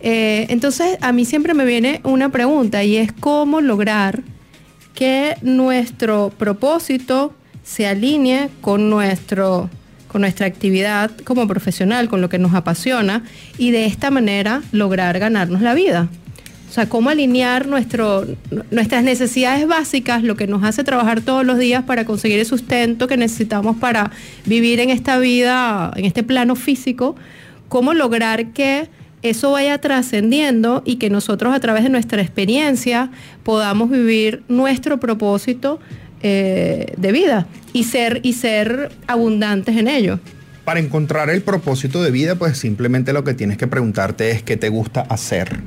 [0.00, 4.22] Eh, entonces, a mí siempre me viene una pregunta y es cómo lograr
[4.94, 7.34] que nuestro propósito
[7.66, 9.68] se alinee con nuestro
[10.08, 13.22] con nuestra actividad como profesional, con lo que nos apasiona
[13.58, 16.08] y de esta manera lograr ganarnos la vida.
[16.70, 18.24] O sea, cómo alinear nuestro,
[18.70, 23.08] nuestras necesidades básicas, lo que nos hace trabajar todos los días para conseguir el sustento
[23.08, 24.10] que necesitamos para
[24.46, 27.16] vivir en esta vida, en este plano físico,
[27.68, 28.88] cómo lograr que
[29.22, 33.10] eso vaya trascendiendo y que nosotros a través de nuestra experiencia
[33.42, 35.80] podamos vivir nuestro propósito
[36.22, 40.18] eh, de vida y ser, y ser abundantes en ello.
[40.64, 44.56] Para encontrar el propósito de vida, pues simplemente lo que tienes que preguntarte es qué
[44.56, 45.60] te gusta hacer.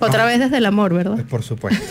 [0.00, 1.14] Otra vez desde el amor, ¿verdad?
[1.14, 1.82] Pues por supuesto.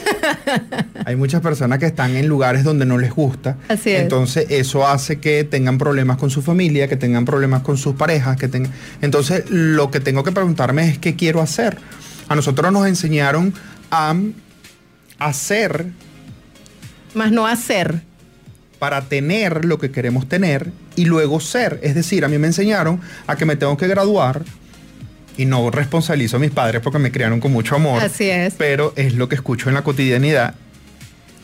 [1.05, 3.57] Hay muchas personas que están en lugares donde no les gusta.
[3.67, 4.01] Así es.
[4.01, 8.37] Entonces eso hace que tengan problemas con su familia, que tengan problemas con sus parejas,
[8.37, 8.71] que tengan...
[9.01, 11.77] Entonces lo que tengo que preguntarme es qué quiero hacer.
[12.27, 13.53] A nosotros nos enseñaron
[13.89, 14.15] a
[15.19, 15.87] hacer.
[17.13, 18.02] Más no hacer.
[18.80, 21.80] Para tener lo que queremos tener y luego ser.
[21.84, 24.43] Es decir, a mí me enseñaron a que me tengo que graduar,
[25.38, 28.02] y no responsabilizo a mis padres porque me criaron con mucho amor.
[28.02, 28.56] Así es.
[28.58, 30.56] Pero es lo que escucho en la cotidianidad.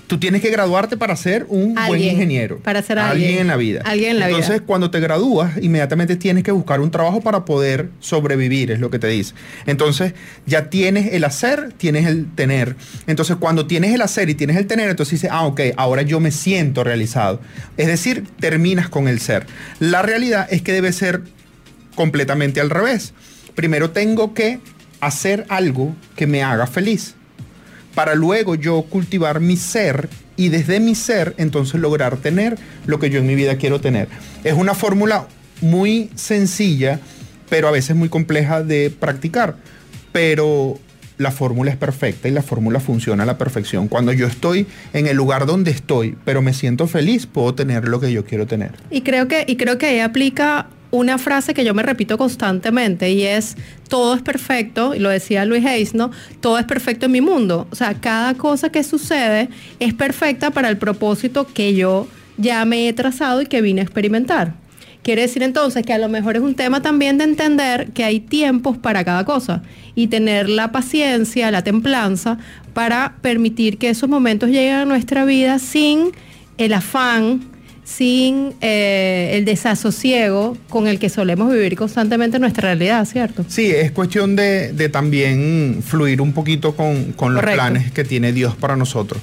[0.09, 2.59] Tú tienes que graduarte para ser un buen ingeniero.
[2.59, 3.81] Para ser alguien, alguien en la vida.
[3.85, 7.89] Alguien en la Entonces, cuando te gradúas, inmediatamente tienes que buscar un trabajo para poder
[8.01, 9.33] sobrevivir, es lo que te dice.
[9.65, 10.13] Entonces,
[10.45, 12.75] ya tienes el hacer, tienes el tener.
[13.07, 16.19] Entonces, cuando tienes el hacer y tienes el tener, entonces dices, ah, ok, ahora yo
[16.19, 17.39] me siento realizado.
[17.77, 19.45] Es decir, terminas con el ser.
[19.79, 21.21] La realidad es que debe ser
[21.95, 23.13] completamente al revés
[23.59, 24.61] primero tengo que
[25.01, 27.15] hacer algo que me haga feliz,
[27.99, 30.07] para luego yo cultivar mi ser
[30.37, 34.07] y desde mi ser entonces lograr tener lo que yo en mi vida quiero tener.
[34.45, 35.27] Es una fórmula
[35.59, 37.01] muy sencilla,
[37.49, 39.57] pero a veces muy compleja de practicar,
[40.13, 40.79] pero
[41.17, 43.89] la fórmula es perfecta y la fórmula funciona a la perfección.
[43.89, 47.99] Cuando yo estoy en el lugar donde estoy, pero me siento feliz, puedo tener lo
[47.99, 48.71] que yo quiero tener.
[48.89, 53.11] Y creo que, y creo que ahí aplica una frase que yo me repito constantemente
[53.11, 53.55] y es,
[53.87, 56.11] todo es perfecto, y lo decía Luis Hayes, ¿no?
[56.41, 57.67] Todo es perfecto en mi mundo.
[57.71, 59.49] O sea, cada cosa que sucede
[59.79, 63.83] es perfecta para el propósito que yo ya me he trazado y que vine a
[63.83, 64.53] experimentar.
[65.03, 68.19] Quiere decir entonces que a lo mejor es un tema también de entender que hay
[68.19, 69.63] tiempos para cada cosa
[69.95, 72.37] y tener la paciencia, la templanza
[72.73, 76.11] para permitir que esos momentos lleguen a nuestra vida sin
[76.57, 77.41] el afán,
[77.89, 83.43] sin eh, el desasosiego con el que solemos vivir constantemente en nuestra realidad, ¿cierto?
[83.47, 88.75] Sí, es cuestión de, también fluir un poquito con, los planes que tiene Dios para
[88.75, 89.21] nosotros.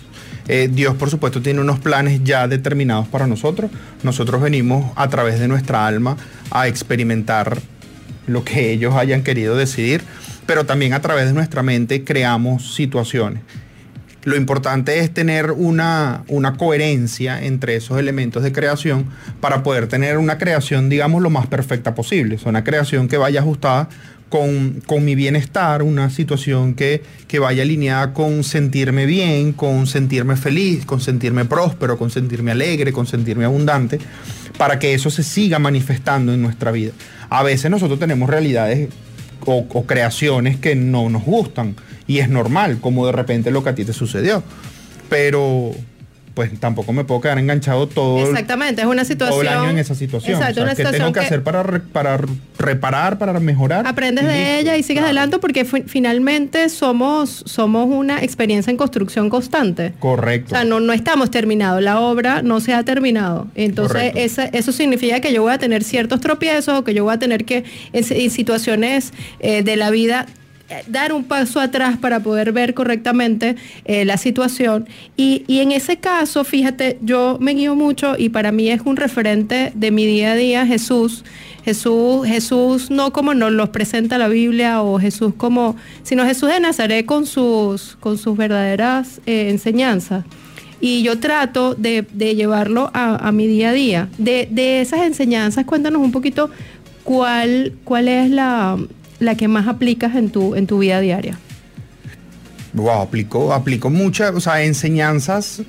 [0.49, 3.71] Eh, Dios, por supuesto, tiene unos planes ya determinados para nosotros.
[4.03, 6.17] Nosotros venimos a través de nuestra alma
[6.51, 7.59] a experimentar
[8.27, 10.03] lo que ellos hayan querido decidir,
[10.45, 13.43] pero también a través de nuestra mente creamos situaciones
[14.27, 19.07] Lo importante es tener una, una coherencia entre esos elementos de creación
[19.41, 22.37] para poder tener una creación, digamos, lo más perfecta posible.
[22.45, 23.89] Una creación que vaya ajustada
[24.29, 30.35] con, con, mi bienestar, una situación que, que, vaya alineada con sentirme bien, con sentirme
[30.35, 34.01] feliz, con sentirme próspero, con sentirme alegre, con sentirme abundante,
[34.59, 36.91] para que eso se siga manifestando en nuestra vida.
[37.31, 38.89] A veces nosotros tenemos realidades
[39.45, 41.77] o, creaciones que no nos gustan
[42.07, 44.43] y es normal, como de repente lo que a ti te sucedió.
[45.09, 45.73] Pero,
[46.37, 49.79] pues tampoco me puedo quedar enganchado todo, Exactamente, es una situación, todo el año en
[49.79, 50.35] esa situación.
[50.35, 52.21] Exacto, o sea, una ¿Qué situación tengo que, que- hacer para, re- para
[52.59, 53.87] reparar, para mejorar?
[53.87, 54.51] Aprendes de Listo.
[54.61, 55.07] ella y sigues Claro.
[55.07, 59.95] adelante porque fi- finalmente somos, somos una experiencia en construcción constante.
[59.99, 60.49] Correcto.
[60.55, 63.49] O sea, no, no estamos terminados, la obra no se ha terminado.
[63.55, 67.15] Entonces, esa- eso significa que yo voy a tener ciertos tropiezos o que yo voy
[67.15, 67.65] a tener que,
[67.95, 70.27] en, si- en situaciones eh, de la vida,
[70.89, 74.87] dar un paso atrás para poder ver correctamente eh, la situación.
[75.17, 78.97] Y, y en ese caso, fíjate, yo me guío mucho y para mí es un
[78.97, 81.25] referente de mi día a día Jesús.
[81.65, 86.61] Jesús, Jesús no como nos los presenta la Biblia o Jesús como, sino Jesús de
[86.61, 90.25] Nazaret con sus, con sus verdaderas eh, enseñanzas
[90.81, 94.09] y yo trato de, de llevarlo a, a mi día a día.
[94.19, 96.51] De, de esas enseñanzas, cuéntanos un poquito
[97.03, 98.77] cuál, cuál es la,
[99.21, 101.39] la que más aplicas en tu, en tu vida diaria.
[102.75, 105.63] Wow, aplico, aplico muchas, o sea, enseñanzas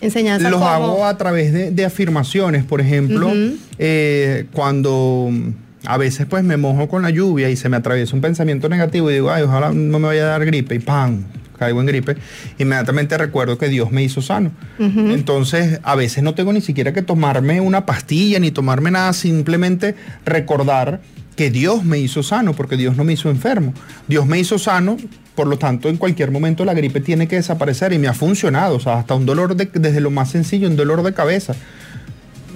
[0.00, 3.30] Enseñanzas los como- hago a través de, de afirmaciones, por ejemplo,
[3.78, 5.30] eh, cuando
[5.86, 9.10] a veces pues me mojo con la lluvia y se me atraviesa un pensamiento negativo
[9.10, 11.24] y digo, ay, ojalá no me vaya a dar gripe y ¡pam!
[11.58, 12.16] caigo en gripe,
[12.58, 14.50] inmediatamente recuerdo que Dios me hizo sano.
[14.78, 19.94] Entonces, a veces no tengo ni siquiera que tomarme una pastilla ni tomarme nada, simplemente
[20.24, 21.02] recordar
[21.40, 23.72] que Dios me hizo sano, porque Dios no me hizo enfermo.
[24.06, 24.98] Dios me hizo sano,
[25.34, 28.76] por lo tanto, en cualquier momento la gripe tiene que desaparecer y me ha funcionado.
[28.76, 31.54] O sea, hasta un dolor, de- desde lo más sencillo, un dolor de cabeza.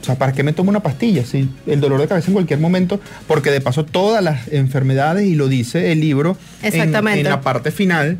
[0.02, 1.24] O sea, ¿para qué me tomo una pastilla?
[1.24, 5.34] Si el dolor de cabeza en cualquier momento, porque de paso todas las enfermedades, y
[5.34, 7.20] lo dice el libro en- Exactamente.
[7.20, 8.18] En, la parte final,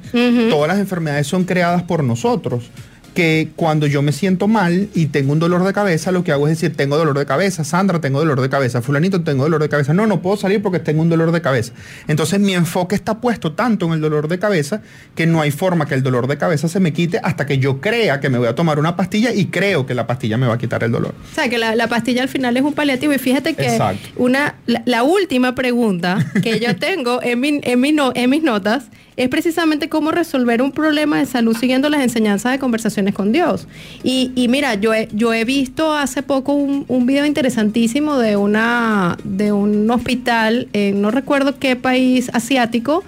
[0.49, 2.71] todas las enfermedades son creadas por nosotros.
[3.15, 6.49] Que cuando yo me siento mal y tengo un dolor de cabeza, lo que hago
[6.49, 9.69] es decir, tengo dolor de cabeza, Sandra, tengo dolor de cabeza, fulanito, tengo dolor de
[9.69, 9.95] cabeza.
[9.95, 11.73] No, no puedo salir porque tengo un dolor de cabeza.
[12.09, 14.83] Entonces mi enfoque está puesto tanto en el dolor de cabeza
[15.15, 17.81] que no hay forma que el dolor de cabeza se me quite hasta que yo
[17.81, 20.55] crea que me voy a tomar una pastilla y creo que la pastilla me va
[20.55, 21.15] a quitar el dolor.
[21.31, 23.13] O sea, que la, la pastilla al final es un paliativo.
[23.13, 24.09] Y fíjate que Exacto.
[24.17, 28.43] una, la, la última pregunta que yo tengo en, mi- en, mi no- en mis
[28.43, 28.87] notas
[29.17, 32.59] es precisamente cómo resolver un problema de salud siguiendo las enseñanzas de
[33.13, 33.67] con Dios.
[34.03, 38.37] Y, y mira, yo he, yo he visto hace poco un, un video interesantísimo de,
[38.37, 43.05] una, de un hospital, en no recuerdo qué país asiático,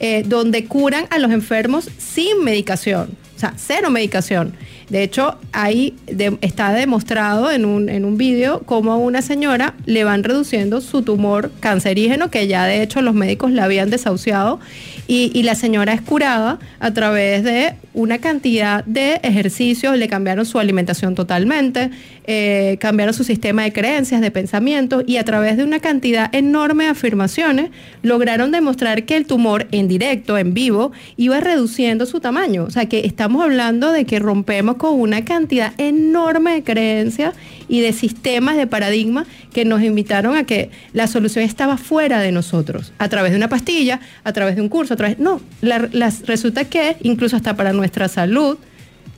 [0.00, 4.52] eh, donde curan a los enfermos sin medicación, o sea, cero medicación.
[4.88, 5.94] De hecho, ahí
[6.40, 11.02] está demostrado en un, en un vídeo cómo a una señora le van reduciendo su
[11.02, 14.60] tumor cancerígeno, que ya de hecho los médicos la habían desahuciado,
[15.08, 20.44] y, y la señora es curada a través de una cantidad de ejercicios, le cambiaron
[20.44, 21.90] su alimentación totalmente,
[22.26, 26.84] eh, cambiaron su sistema de creencias, de pensamientos, y a través de una cantidad enorme
[26.84, 27.70] de afirmaciones
[28.02, 32.64] lograron demostrar que el tumor en directo, en vivo, iba reduciendo su tamaño.
[32.64, 37.34] O sea que estamos hablando de que rompemos con una cantidad enorme de creencias
[37.68, 42.32] y de sistemas de paradigmas que nos invitaron a que la solución estaba fuera de
[42.32, 45.18] nosotros, a través de una pastilla, a través de un curso, a través...
[45.18, 48.58] No, la- las- resulta que incluso hasta para nuestra salud,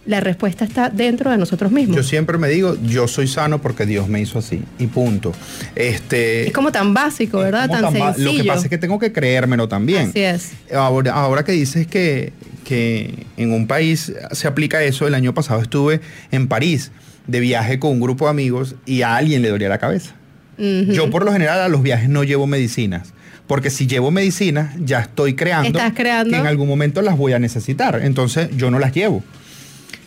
[0.06, 1.94] la respuesta está dentro de nosotros mismos.
[1.94, 4.62] Yo siempre me digo, yo soy sano porque Dios me hizo así.
[4.78, 5.32] Y punto.
[5.76, 7.68] Este, es como tan básico, ¿verdad?
[7.68, 8.32] Tan, sencillo.
[8.32, 10.08] Lo que pasa es que tengo que creérmelo también.
[10.08, 10.52] Así es.
[10.74, 12.32] Ahora, ahora que dices que,
[12.68, 16.90] que en un país se aplica eso, el año pasado estuve en París
[17.26, 20.14] de viaje con un grupo de amigos y a alguien le dolía la cabeza.
[20.58, 23.14] Yo por lo general a los viajes no llevo medicinas.
[23.46, 26.30] Porque si llevo medicinas, ya estoy creando, Estás creando.
[26.30, 28.02] que en algún momento las voy a necesitar.
[28.02, 29.24] Entonces yo no las llevo.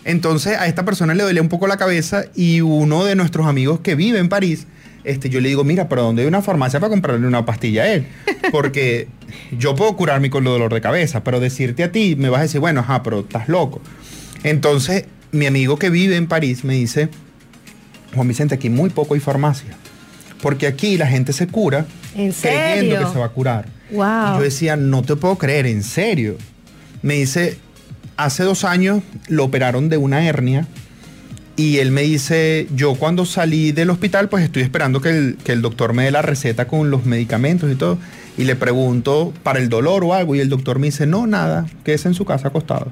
[0.06, 3.80] Entonces a esta persona le dolía un poco la cabeza y uno de nuestros amigos
[3.80, 4.68] que vive en París,
[5.04, 7.94] este, yo le digo, mira, pero ¿dónde hay una farmacia para comprarle una pastilla a
[7.94, 8.08] él?
[8.52, 9.08] Porque
[9.58, 12.44] yo puedo curarme con el dolor de cabeza, pero decirte a ti, me vas a
[12.44, 13.82] decir, bueno, ajá, pero estás loco.
[14.44, 17.10] Entonces mi amigo que vive en París me dice,
[18.14, 19.70] Juan Vicente, aquí muy poco hay farmacia.
[20.42, 21.86] Porque aquí la gente se cura
[22.16, 23.08] ¿En creyendo serio?
[23.08, 23.68] que se va a curar.
[23.92, 24.36] Wow.
[24.36, 26.38] Y yo decía, no te puedo creer, en serio.
[27.04, 27.58] Me dice,
[28.18, 30.68] hace dos años lo operaron de una hernia
[31.56, 35.52] y él me dice, yo cuando salí del hospital, pues estoy esperando que el, que
[35.52, 37.98] el doctor me dé la receta con los medicamentos y todo.
[38.38, 41.66] Y le pregunto para el dolor o algo y el doctor me dice, no, nada,
[41.84, 42.88] quédese en su casa acostado.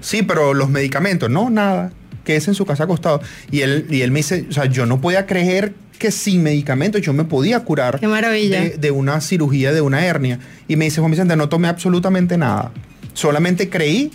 [0.00, 1.92] Sí, pero los medicamentos, no, nada.
[2.24, 3.20] Que es en su casa acostado.
[3.50, 7.02] Y él, y él me dice, o sea, yo no podía creer que sin medicamentos
[7.02, 8.60] yo me podía curar Qué maravilla.
[8.60, 10.38] De, de una cirugía, de una hernia.
[10.66, 12.72] Y me dice, Juan Vicente, no tomé absolutamente nada.
[13.12, 14.10] Solamente creí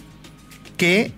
[0.75, 1.11] que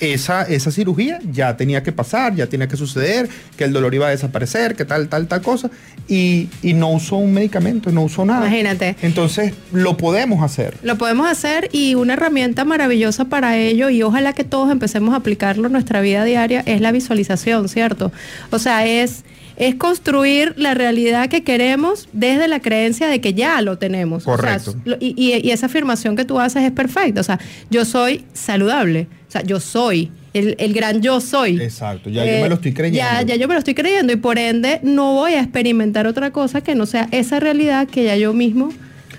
[0.00, 4.06] esa, esa cirugía ya tenía que pasar, ya tenía que suceder, que el dolor iba
[4.06, 5.70] a desaparecer, que tal, tal, tal cosa.
[6.08, 8.46] Y, y no usó un medicamento, no usó nada.
[8.46, 8.96] Imagínate.
[9.02, 10.74] Entonces, lo podemos hacer.
[10.82, 15.18] Lo podemos hacer y una herramienta maravillosa para ello y ojalá que todos empecemos a
[15.18, 18.12] aplicarlo en nuestra vida diaria es la visualización, ¿cierto?
[18.50, 19.24] O sea, es
[19.58, 24.24] es construir la realidad que queremos desde la creencia de que ya lo tenemos.
[24.28, 24.76] O sea, Correcto.
[25.00, 27.22] y, y- y esa afirmación que tú haces es perfecta.
[27.22, 27.40] O sea,
[27.70, 29.06] yo soy saludable.
[29.28, 30.10] O sea, yo soy.
[30.32, 31.60] El, el gran yo soy.
[31.60, 32.98] Exacto, ya yo me lo estoy creyendo.
[32.98, 36.30] Ya, ya yo me lo estoy creyendo y por ende no voy a experimentar otra
[36.30, 38.70] cosa que no sea esa realidad que ya yo mismo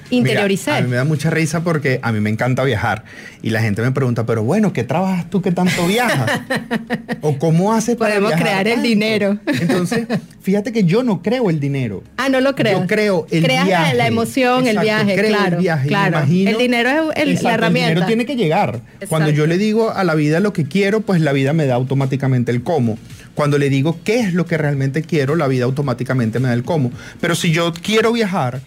[0.09, 0.71] interioricé.
[0.71, 3.03] Mira, a mí me da mucha risa porque a mí me encanta viajar
[3.41, 6.41] y la gente me pregunta, pero bueno, ¿qué trabajas tú que tanto viajas?
[7.21, 9.39] ¿O cómo haces para Podemos viajar crear el tanto?" dinero.
[9.59, 10.07] Entonces,
[10.41, 12.03] fíjate que yo no creo el dinero.
[12.17, 12.81] Ah, no lo creo.
[12.81, 13.93] Yo creo el Creas la- viaje.
[13.95, 15.87] la emoción, el viaje, creo claro, El, viaje.
[15.87, 16.17] Claro.
[16.19, 17.87] imagino- El dinero es el- la herramienta.
[17.89, 18.81] El dinero tiene que llegar.
[19.09, 21.75] Cuando yo le digo a la vida lo que quiero, pues la vida me da
[21.75, 22.97] automáticamente el cómo.
[23.35, 26.63] Cuando le digo qué es lo que realmente quiero, la vida automáticamente me da el
[26.63, 26.91] cómo.
[27.21, 28.61] Pero si yo quiero viajar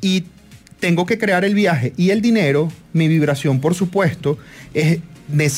[0.00, 0.24] y
[0.84, 4.36] tengo que crear el viaje y el dinero, mi vibración, por supuesto,
[4.74, 4.98] es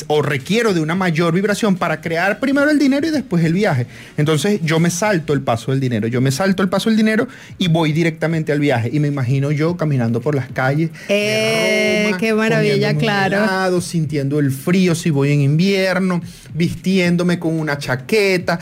[0.07, 3.87] o requiero de una mayor vibración para crear primero el dinero y después el viaje.
[4.15, 7.27] Entonces yo me salto el paso del dinero, yo me salto el paso del dinero
[7.57, 8.89] y voy directamente al viaje.
[8.93, 10.91] Y me imagino yo caminando por las calles.
[10.93, 13.43] de Eh, Roma, qué maravilla, claro.
[13.43, 16.21] helado, sintiendo el frío si voy en invierno,
[16.53, 18.59] vistiéndome con una chaqueta,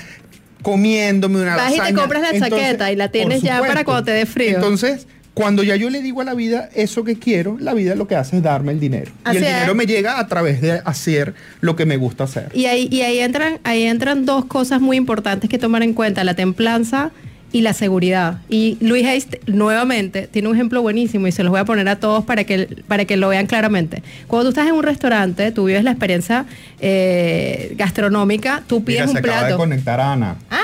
[0.63, 4.11] comiéndome una Vas y te compras la chaqueta y la tienes ya para cuando te
[4.13, 4.55] dé frío.
[4.55, 5.05] Entonces,
[5.35, 8.15] cuando ya yo le digo a la vida eso que quiero, la vida lo que
[8.15, 9.11] hace es darme el dinero.
[9.25, 9.53] Así y el es.
[9.53, 12.49] dinero me llega a través de hacer lo que me gusta hacer.
[12.53, 16.23] Y ahí, y ahí entran, ahí entran dos cosas muy importantes que tomar en cuenta,
[16.23, 17.11] la templanza
[17.51, 18.39] y la seguridad.
[18.49, 21.97] Y Luis Hayes, nuevamente, tiene un ejemplo buenísimo y se los voy a poner a
[21.97, 24.03] todos para que, para que lo vean claramente.
[24.27, 26.45] Cuando tú estás en un restaurante, tú vives la experiencia
[26.81, 29.57] eh, gastronómica, tú pides Mira, se un acaba de plato.
[29.57, 30.35] conectar Ana.
[30.49, 30.61] ¡Ana!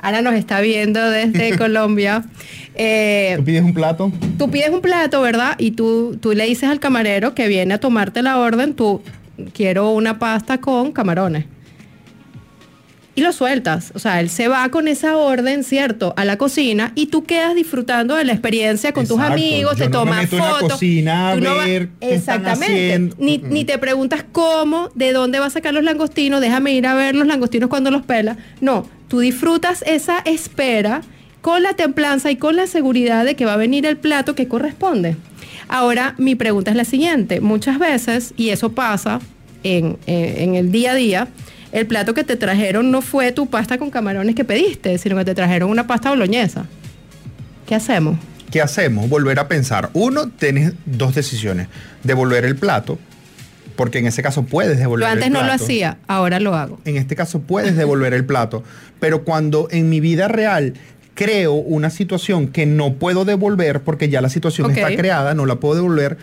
[0.00, 2.24] Ana nos está viendo desde Colombia.
[2.74, 4.12] Eh, ¿Tú pides un plato?
[4.38, 5.56] tú pides un plato, ¿verdad?
[5.58, 9.02] Y tú, tú le dices al camarero que viene a tomarte la orden, tú
[9.52, 11.44] quiero una pasta con camarones.
[13.18, 13.90] Y lo sueltas.
[13.94, 16.14] O sea, él se va con esa orden, ¿cierto?
[16.16, 19.90] A la cocina y tú quedas disfrutando de la experiencia con tus amigos, Yo te
[19.90, 20.72] no me tomas meto en la fotos.
[20.74, 23.16] cocina a Tú no va- ver qué están Exactamente.
[23.18, 26.94] Ni, ni te preguntas cómo, de dónde va a sacar los langostinos, déjame ir a
[26.94, 28.36] ver los langostinos cuando los pela.
[28.60, 31.00] No, tú disfrutas esa espera
[31.40, 34.46] con la templanza y con la seguridad de que va a venir el plato que
[34.48, 35.16] corresponde.
[35.68, 37.40] Ahora, mi pregunta es la siguiente.
[37.40, 39.20] Muchas veces, y eso pasa
[39.64, 41.28] en, eh, en el día a día,
[41.72, 45.24] el plato que te trajeron no fue tu pasta con camarones que pediste, sino que
[45.24, 46.66] te trajeron una pasta boloñesa.
[47.66, 48.18] ¿Qué hacemos?
[48.50, 49.08] ¿Qué hacemos?
[49.08, 49.90] Volver a pensar.
[49.92, 51.68] Uno, tienes dos decisiones.
[52.02, 52.98] Devolver el plato,
[53.76, 56.80] porque en ese caso puedes devolver Yo antes el no lo hacía, ahora lo hago.
[56.84, 58.64] En este caso puedes devolver el plato,
[59.00, 60.74] pero cuando en mi vida real
[61.14, 65.56] creo una situación que no puedo devolver porque ya la situación está creada, no la
[65.56, 66.16] puedo devolver,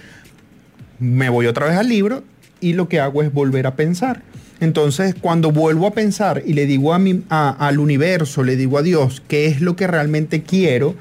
[1.00, 2.24] me voy otra vez al libro
[2.62, 4.24] y lo que hago es volver a pensar.
[4.60, 8.78] Entonces, cuando vuelvo a pensar y le digo a mi, a- al universo, le digo
[8.78, 10.96] a Dios qué es lo que realmente quiero,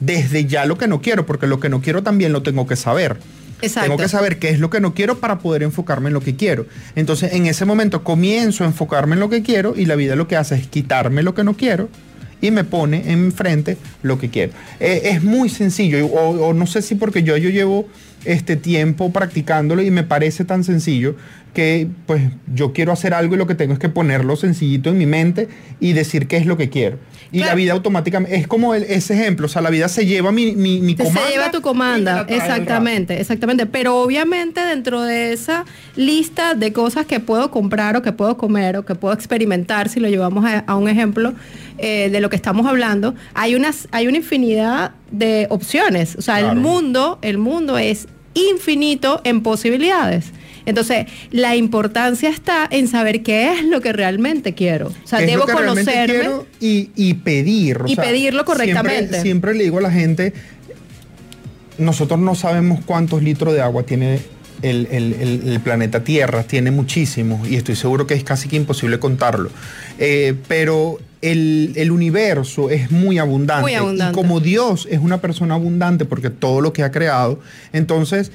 [0.00, 2.76] desde ya lo que no quiero, porque lo que no quiero también lo tengo que
[2.76, 3.16] saber.
[3.62, 3.88] Exacto.
[3.88, 6.36] Tengo que saber qué es lo que no quiero para poder enfocarme en lo que
[6.36, 6.66] quiero.
[6.94, 10.28] Entonces, en ese momento comienzo a enfocarme en lo que quiero y la vida lo
[10.28, 11.88] que hace es quitarme lo que no quiero
[12.42, 14.52] y me pone enfrente lo que quiero.
[14.78, 17.88] Eh, es muy sencillo, o, o no sé si porque yo, yo llevo
[18.26, 21.16] este tiempo practicándolo y me parece tan sencillo
[21.54, 22.22] que pues
[22.54, 25.48] yo quiero hacer algo y lo que tengo es que ponerlo sencillito en mi mente
[25.80, 26.98] y decir qué es lo que quiero.
[27.32, 27.52] Y Claro.
[27.52, 30.54] la vida automáticamente, es como el- ese ejemplo, o sea, la vida se lleva mi,
[30.54, 31.20] mi, mi comanda.
[31.26, 33.64] Se lleva tu comanda, exactamente, exactamente.
[33.66, 35.64] Pero obviamente dentro de esa
[35.96, 39.98] lista de cosas que puedo comprar o que puedo comer o que puedo experimentar, si
[39.98, 41.32] lo llevamos a, a un ejemplo
[41.78, 46.16] eh, de lo que estamos hablando, hay unas, hay una infinidad de opciones.
[46.16, 50.26] O sea, el mundo, el mundo es infinito en posibilidades.
[50.66, 54.88] Entonces, la importancia está en saber qué es lo que realmente quiero.
[55.04, 56.14] O sea, debo lo que realmente conocerme.
[56.20, 57.82] quiero y, y pedir.
[57.82, 58.98] o Y sea, pedirlo correctamente.
[58.98, 60.32] Siempre, siempre le digo a la gente,
[61.78, 64.18] nosotros no sabemos cuántos litros de agua tiene
[64.62, 68.56] el, el- el- el planeta Tierra, tiene muchísimos y estoy seguro que es casi que
[68.56, 69.50] imposible contarlo.
[69.98, 73.62] Eh, pero el, el universo es muy abundante.
[73.62, 74.12] Muy abundante.
[74.12, 77.40] Y como Dios es una persona abundante porque todo lo que ha creado,
[77.72, 78.32] entonces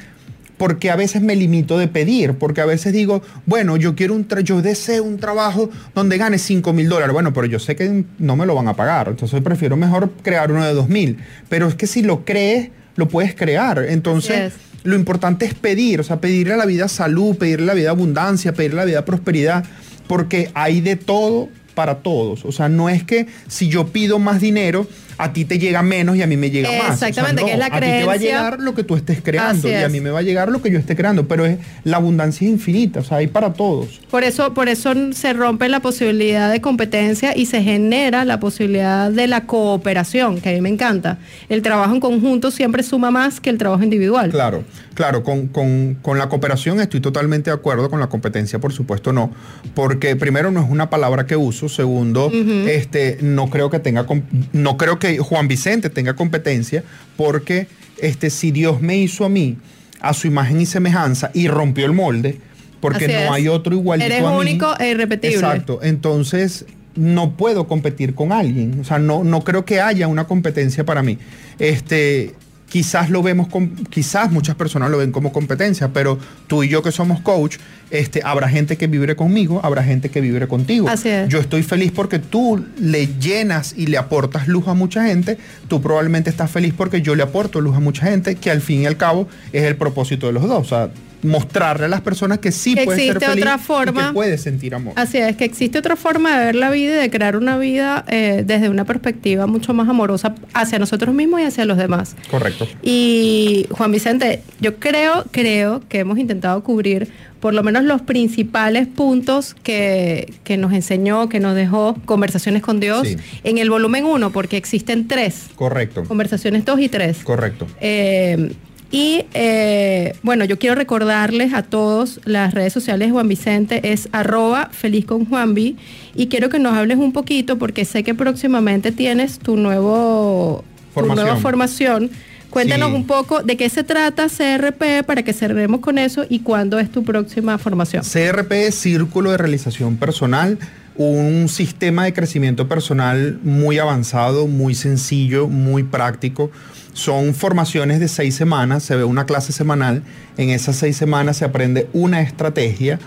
[0.57, 4.27] porque a veces me limito de pedir, porque a veces digo, bueno, yo quiero un,
[4.43, 8.35] yo deseo un trabajo donde gane 5 mil dólares, bueno, pero yo sé que no
[8.35, 11.17] me lo van a pagar, entonces prefiero mejor crear uno de 2 mil,
[11.49, 14.53] pero es que si lo crees, lo puedes crear, entonces...
[14.83, 17.89] Lo importante es pedir, o sea, pedirle a la vida salud, pedirle a la vida
[17.91, 19.63] abundancia, pedirle a la vida prosperidad,
[20.07, 22.45] porque hay de todo para todos.
[22.45, 24.87] O sea, no es que si yo pido más dinero,
[25.21, 26.93] a ti te llega menos y a mí me llega más.
[26.93, 27.91] Exactamente, que es la creencia.
[27.91, 30.09] A ti te va a llegar lo que tú estés creando y a mí me
[30.09, 33.03] va a llegar lo que yo esté creando, pero es la abundancia es infinita, o
[33.03, 34.01] sea, hay para todos.
[34.09, 39.11] Por eso, por eso se rompe la posibilidad de competencia y se genera la posibilidad
[39.11, 41.17] de la cooperación, que a mí me encanta.
[41.49, 44.31] El trabajo en conjunto siempre suma más que el trabajo individual.
[44.31, 44.63] Claro,
[44.93, 49.31] claro, con, con la cooperación estoy totalmente de acuerdo, con la competencia por supuesto no,
[49.73, 52.31] porque primero no es una palabra que uso, segundo,
[52.67, 54.05] este, no creo que tenga,
[54.53, 56.83] no creo que Juan Vicente tenga competencia,
[57.17, 59.57] porque este, si Dios me hizo a mí
[59.99, 62.39] a su imagen y semejanza y rompió el molde,
[62.79, 65.35] porque no hay otro igualito Eres único e irrepetible.
[65.35, 65.79] Exacto.
[65.83, 68.79] Entonces, no puedo competir con alguien.
[68.81, 71.17] O sea, no, no creo que haya una competencia para mí.
[71.59, 72.33] Este,
[72.71, 76.17] quizás lo vemos con, quizás muchas personas lo ven como competencia, pero
[76.47, 77.57] tú y yo que somos coach,
[77.89, 80.87] este, habrá gente que vibre conmigo, habrá gente que vibre contigo.
[81.27, 85.81] Yo estoy feliz porque tú le llenas y le aportas luz a mucha gente, tú
[85.81, 88.85] probablemente estás feliz porque yo le aporto luz a mucha gente, que al fin y
[88.85, 90.65] al cabo es el propósito de los dos.
[90.65, 90.89] O sea,
[91.23, 94.75] mostrarle a las personas que sí puede ser feliz otra forma, y que puede sentir
[94.75, 94.93] amor.
[94.95, 98.05] Así es, que existe otra forma de ver la vida y de crear una vida
[98.07, 102.15] eh, desde una perspectiva mucho más amorosa hacia nosotros mismos y hacia los demás.
[102.29, 102.67] Correcto.
[102.81, 108.87] Y Juan Vicente, yo creo, creo que hemos intentado cubrir por lo menos los principales
[108.87, 113.07] puntos que, que nos enseñó, que nos dejó Conversaciones con Dios
[113.43, 115.49] en el volumen 1, porque existen tres.
[115.55, 116.03] Correcto.
[116.03, 117.23] Conversaciones 2 y 3.
[117.23, 117.67] Correcto.
[117.79, 118.53] Eh,
[118.91, 124.09] y eh, bueno, yo quiero recordarles a todos las redes sociales de Juan Vicente, es
[124.11, 125.77] arroba feliz con Juanvi.
[126.13, 131.25] Y quiero que nos hables un poquito porque sé que próximamente tienes tu, nuevo, formación.
[131.25, 132.11] nueva formación.
[132.49, 136.77] Cuéntanos un poco de qué se trata CRP para que cerremos con eso y cuándo
[136.79, 138.03] es tu próxima formación.
[138.03, 140.59] CRP es Círculo de Realización Personal,
[140.97, 146.51] un sistema de crecimiento personal muy avanzado, muy sencillo, muy práctico
[146.93, 150.03] son formaciones de seis semanas, se ve una clase semanal,
[150.37, 152.99] en esas seis semanas se aprende una estrategia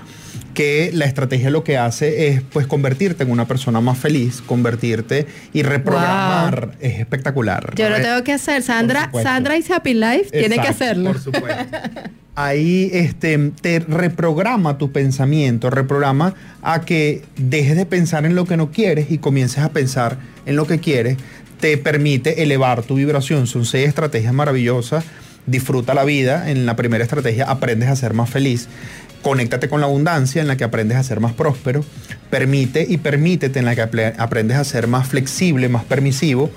[0.54, 5.26] que la estrategia lo que hace es pues convertirte en una persona más feliz, convertirte
[5.52, 6.76] y reprogramar.
[6.80, 7.74] Es espectacular.
[7.74, 8.62] Yo lo tengo que hacer.
[8.62, 11.12] Sandra, Sandra y Happy Life tiene que hacerlo.
[11.12, 11.64] Por supuesto.
[12.36, 18.56] Ahí este, te reprograma tu pensamiento, reprograma a que dejes de pensar en lo que
[18.56, 21.16] no quieres y comiences a pensar en lo que quieres
[21.64, 23.46] te permite elevar tu vibración.
[23.46, 25.02] Son seis estrategias maravillosas.
[25.46, 26.50] Disfruta la vida.
[26.50, 28.68] En la primera estrategia aprendes a ser más feliz.
[29.22, 31.82] Conéctate con la abundancia en la que aprendes a ser más próspero.
[32.28, 36.50] Permite y permítete en la que aprendes a ser más flexible, más permisivo.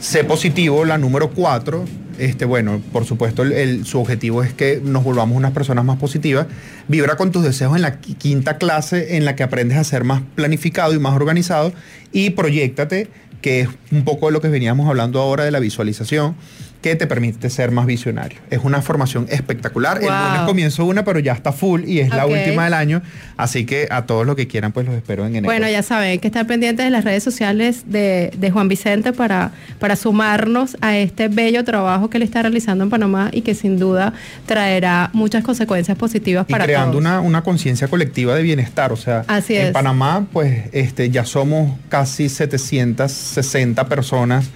[0.00, 1.84] Sé positivo, la número cuatro.
[2.18, 3.44] Este, bueno, por supuesto,
[3.84, 6.46] su objetivo es que nos volvamos unas personas más positivas.
[6.88, 10.22] Vibra con tus deseos en la quinta clase en la que aprendes a ser más
[10.34, 11.74] planificado y más organizado.
[12.12, 13.10] Y proyectate
[13.42, 16.34] que es un poco de lo que veníamos hablando ahora de la visualización,
[16.82, 18.40] que te permite ser más visionario.
[18.50, 19.98] Es una formación espectacular.
[20.02, 23.02] El lunes comienzo una, pero ya está full y es la última del año.
[23.36, 25.46] Así que a todos los que quieran, pues los espero en enero.
[25.46, 29.96] Bueno, ya saben, que estar pendientes de las redes sociales de, Juan Vicente para, para
[29.96, 34.12] sumarnos a este bello trabajo que le está realizando en Panamá y que sin duda
[34.44, 38.92] traerá muchas consecuencias positivas para creando una, una conciencia colectiva de bienestar.
[38.92, 44.50] O sea, en Panamá, pues este, ya somos casi 760 personas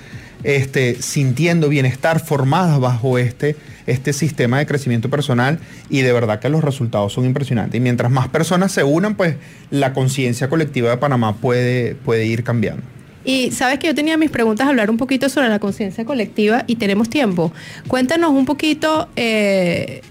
[0.46, 3.56] este, sintiendo bienestar, formadas bajo este,
[3.88, 5.58] este sistema de crecimiento personal
[5.90, 7.76] y de verdad que los resultados son impresionantes.
[7.76, 9.34] Y mientras más personas se unan, pues
[9.70, 12.84] la conciencia colectiva de Panamá puede, puede ir cambiando.
[13.24, 16.62] Y sabes que yo tenía mis preguntas a hablar un poquito sobre la conciencia colectiva
[16.68, 17.52] y tenemos tiempo.
[17.88, 20.02] Cuéntanos un poquito eh,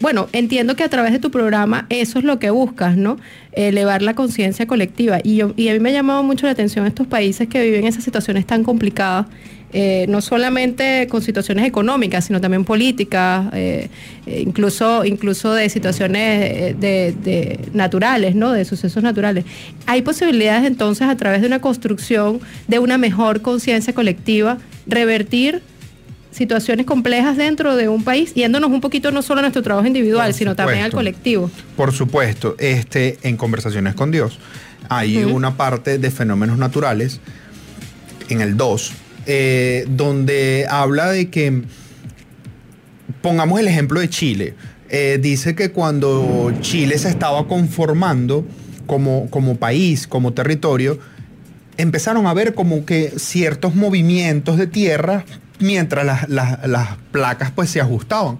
[0.00, 3.18] bueno, entiendo que a través de tu programa eso es lo que buscas, ¿no?
[3.52, 5.20] Elevar la conciencia colectiva.
[5.22, 8.46] Y a mí me ha llamado mucho la atención estos países que viven esas situaciones
[8.46, 9.26] tan complicadas.
[9.76, 13.88] Eh, no solamente con situaciones económicas, sino también políticas, eh,
[14.24, 18.52] eh, incluso, incluso de situaciones de, naturales, ¿no?
[18.52, 19.44] de sucesos naturales.
[19.86, 22.38] Hay posibilidades entonces a través de una construcción
[22.68, 25.60] de una mejor conciencia colectiva, revertir
[26.34, 30.34] situaciones complejas dentro de un país, yéndonos un poquito no solo a nuestro trabajo individual,
[30.34, 31.50] sino también al colectivo.
[31.76, 34.38] Por supuesto, este, en Conversaciones con Dios
[34.88, 37.20] hay una parte de fenómenos naturales,
[38.28, 38.92] en el 2,
[39.26, 41.62] eh, donde habla de que
[43.22, 44.54] pongamos el ejemplo de Chile.
[44.90, 48.46] Eh, dice que cuando Chile se estaba conformando
[48.86, 50.98] como, como país, como territorio,
[51.76, 55.24] empezaron a ver como que ciertos movimientos de tierra
[55.60, 58.38] mientras las, las- las placas pues se ajustaban.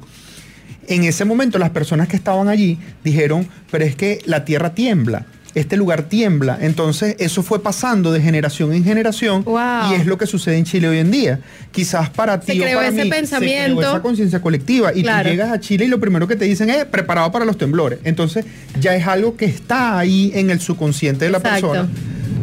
[0.86, 5.24] En ese momento las personas que estaban allí dijeron, pero es que la tierra tiembla,
[5.54, 6.58] este lugar tiembla.
[6.60, 9.92] Entonces eso fue pasando de generación en generación Wow.
[9.92, 11.40] y es lo que sucede en Chile hoy en día.
[11.70, 13.68] Quizás para Se ti o creó para ese mí, pensamiento.
[13.76, 15.22] se creó esa conciencia colectiva y Claro.
[15.24, 18.00] tú llegas a Chile y lo primero que te dicen es preparado para los temblores.
[18.04, 18.44] Entonces
[18.78, 21.70] ya es algo que está ahí en el subconsciente de la Exacto.
[21.70, 21.88] persona.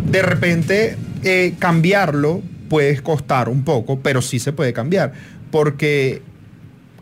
[0.09, 2.41] De repente eh, cambiarlo
[2.71, 5.11] puede costar un poco, pero sí se puede cambiar.
[5.51, 6.21] Porque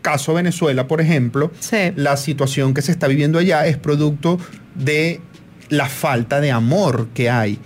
[0.02, 1.92] caso Venezuela, por ejemplo, Sí.
[1.94, 4.36] la situación que se está viviendo allá es producto
[4.74, 5.20] de
[5.68, 7.60] la falta de amor que hay.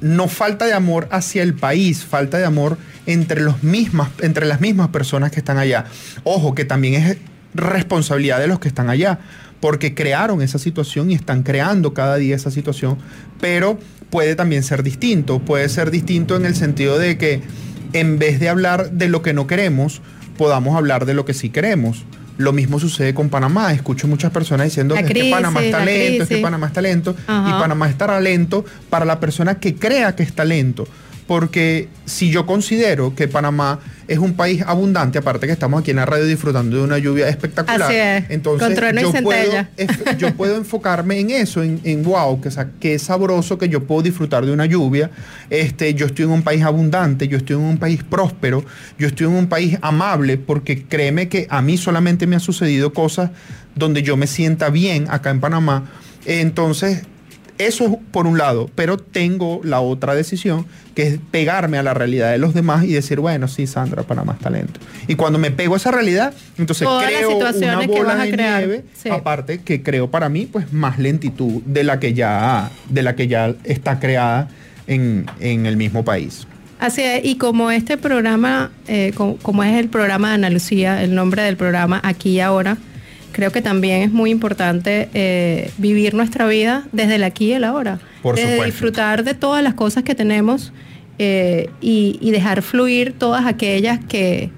[0.00, 4.60] No falta de amor hacia el país, falta de amor entre, los mismas, entre las
[4.60, 5.84] mismas personas que están allá.
[6.24, 7.16] Ojo, que también es
[7.54, 9.20] responsabilidad de los que están allá,
[9.60, 12.98] porque crearon esa situación y están creando cada día esa situación,
[13.40, 13.78] pero
[14.10, 17.40] puede también ser distinto, puede ser distinto en el sentido de que
[17.92, 20.02] en vez de hablar de lo que no queremos,
[20.36, 22.04] podamos hablar de lo que sí queremos.
[22.36, 23.72] Lo mismo sucede con Panamá.
[23.72, 26.42] Escucho muchas personas diciendo "Es que Panamá es la talento, es que crisis".
[26.42, 27.16] Panamá es talento.
[27.26, 27.48] Ajá.
[27.48, 30.86] Y Panamá es talento para la persona que crea que es talento.
[31.30, 33.78] Porque si yo considero que Panamá
[34.08, 37.28] es un país abundante, aparte que estamos aquí en la radio disfrutando de una lluvia
[37.28, 39.12] espectacular, Así es, entonces yo,
[40.34, 43.68] puedo, yo enfocarme en eso, en, en wow, que, o sea, que es sabroso que
[43.68, 45.12] yo puedo disfrutar de una lluvia.
[45.50, 48.64] Este, yo estoy en un país abundante, yo estoy en un país próspero,
[48.98, 52.92] yo estoy en un país amable, porque créeme que a mí solamente me han sucedido
[52.92, 53.30] cosas
[53.76, 55.92] donde yo me sienta bien acá en Panamá.
[56.26, 57.04] Entonces,
[57.66, 61.94] eso es por un lado, pero tengo la otra decisión, que es pegarme a la
[61.94, 64.80] realidad de los demás y decir, bueno, sí, Sandra, Panamá es talento.
[65.08, 68.08] Y cuando me pego a esa realidad, entonces Todas las creo una situaciones que bola
[68.14, 69.08] vas a de crear, nieve, sí.
[69.08, 73.28] aparte que creo para mí, pues más lentitud de la que ya, de la que
[73.28, 74.48] ya está creada
[74.86, 76.46] en, en el mismo país.
[76.80, 81.02] Así es, y como este programa, eh, co- como, es el programa de Ana Lucía,
[81.02, 82.78] el nombre del programa Aquí y Ahora,
[83.32, 87.64] creo que también es muy importante eh, vivir nuestra vida desde el aquí y el
[87.64, 87.98] ahora.
[88.22, 88.72] Por desde supuesto.
[88.72, 90.72] disfrutar de todas las cosas que tenemos
[91.18, 94.50] eh, y, y dejar fluir todas aquellas que,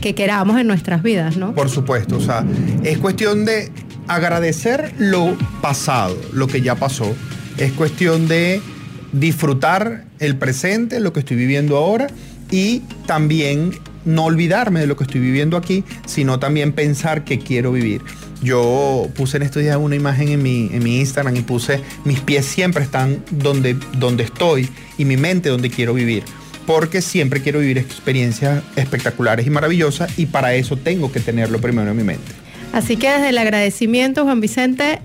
[0.00, 1.54] que queramos en nuestras vidas, ¿no?
[1.54, 2.44] Por supuesto, o sea,
[2.84, 3.70] es cuestión de
[4.06, 7.14] agradecer lo pasado, lo que ya pasó.
[7.58, 8.60] Es cuestión de
[9.12, 12.08] disfrutar el presente, lo que estoy viviendo ahora
[12.50, 13.72] y también
[14.04, 18.02] no olvidarme de lo que estoy viviendo aquí, sino también pensar que quiero vivir.
[18.42, 22.20] Yo puse en estos días una imagen en mi, en mi Instagram y puse, mis
[22.20, 26.24] pies siempre están donde, donde estoy y mi mente donde quiero vivir
[26.66, 31.90] porque siempre quiero vivir experiencias espectaculares y maravillosas y para eso tengo que tenerlo primero
[31.90, 32.30] en mi mente.
[32.72, 35.00] Así que desde el agradecimiento, Juan Vicente,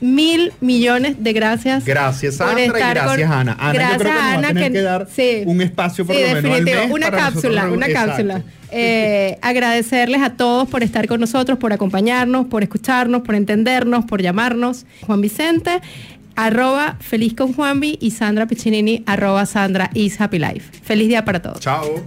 [0.00, 1.84] mil millones de gracias.
[1.84, 3.56] Gracias Sandra y gracias con- Ana.
[3.58, 5.42] Ana Gracias yo creo que nos va a Ana, tener que, dar sí.
[5.46, 6.82] un espacio por Sí, lo menos al definitivo.
[6.84, 8.08] mes Una para cápsula, una Exacto.
[8.10, 8.42] cápsula.
[8.72, 14.20] Eh, agradecerles a todos por estar con nosotros, por acompañarnos, por escucharnos, por entendernos, por
[14.22, 14.86] llamarnos.
[15.06, 15.80] Juan Vicente,
[16.34, 20.78] arroba feliz con Juanvi y Sandra Piccinini, arroba Sandra is happy life.
[20.82, 21.60] Feliz día para todos.
[21.60, 22.06] Chao.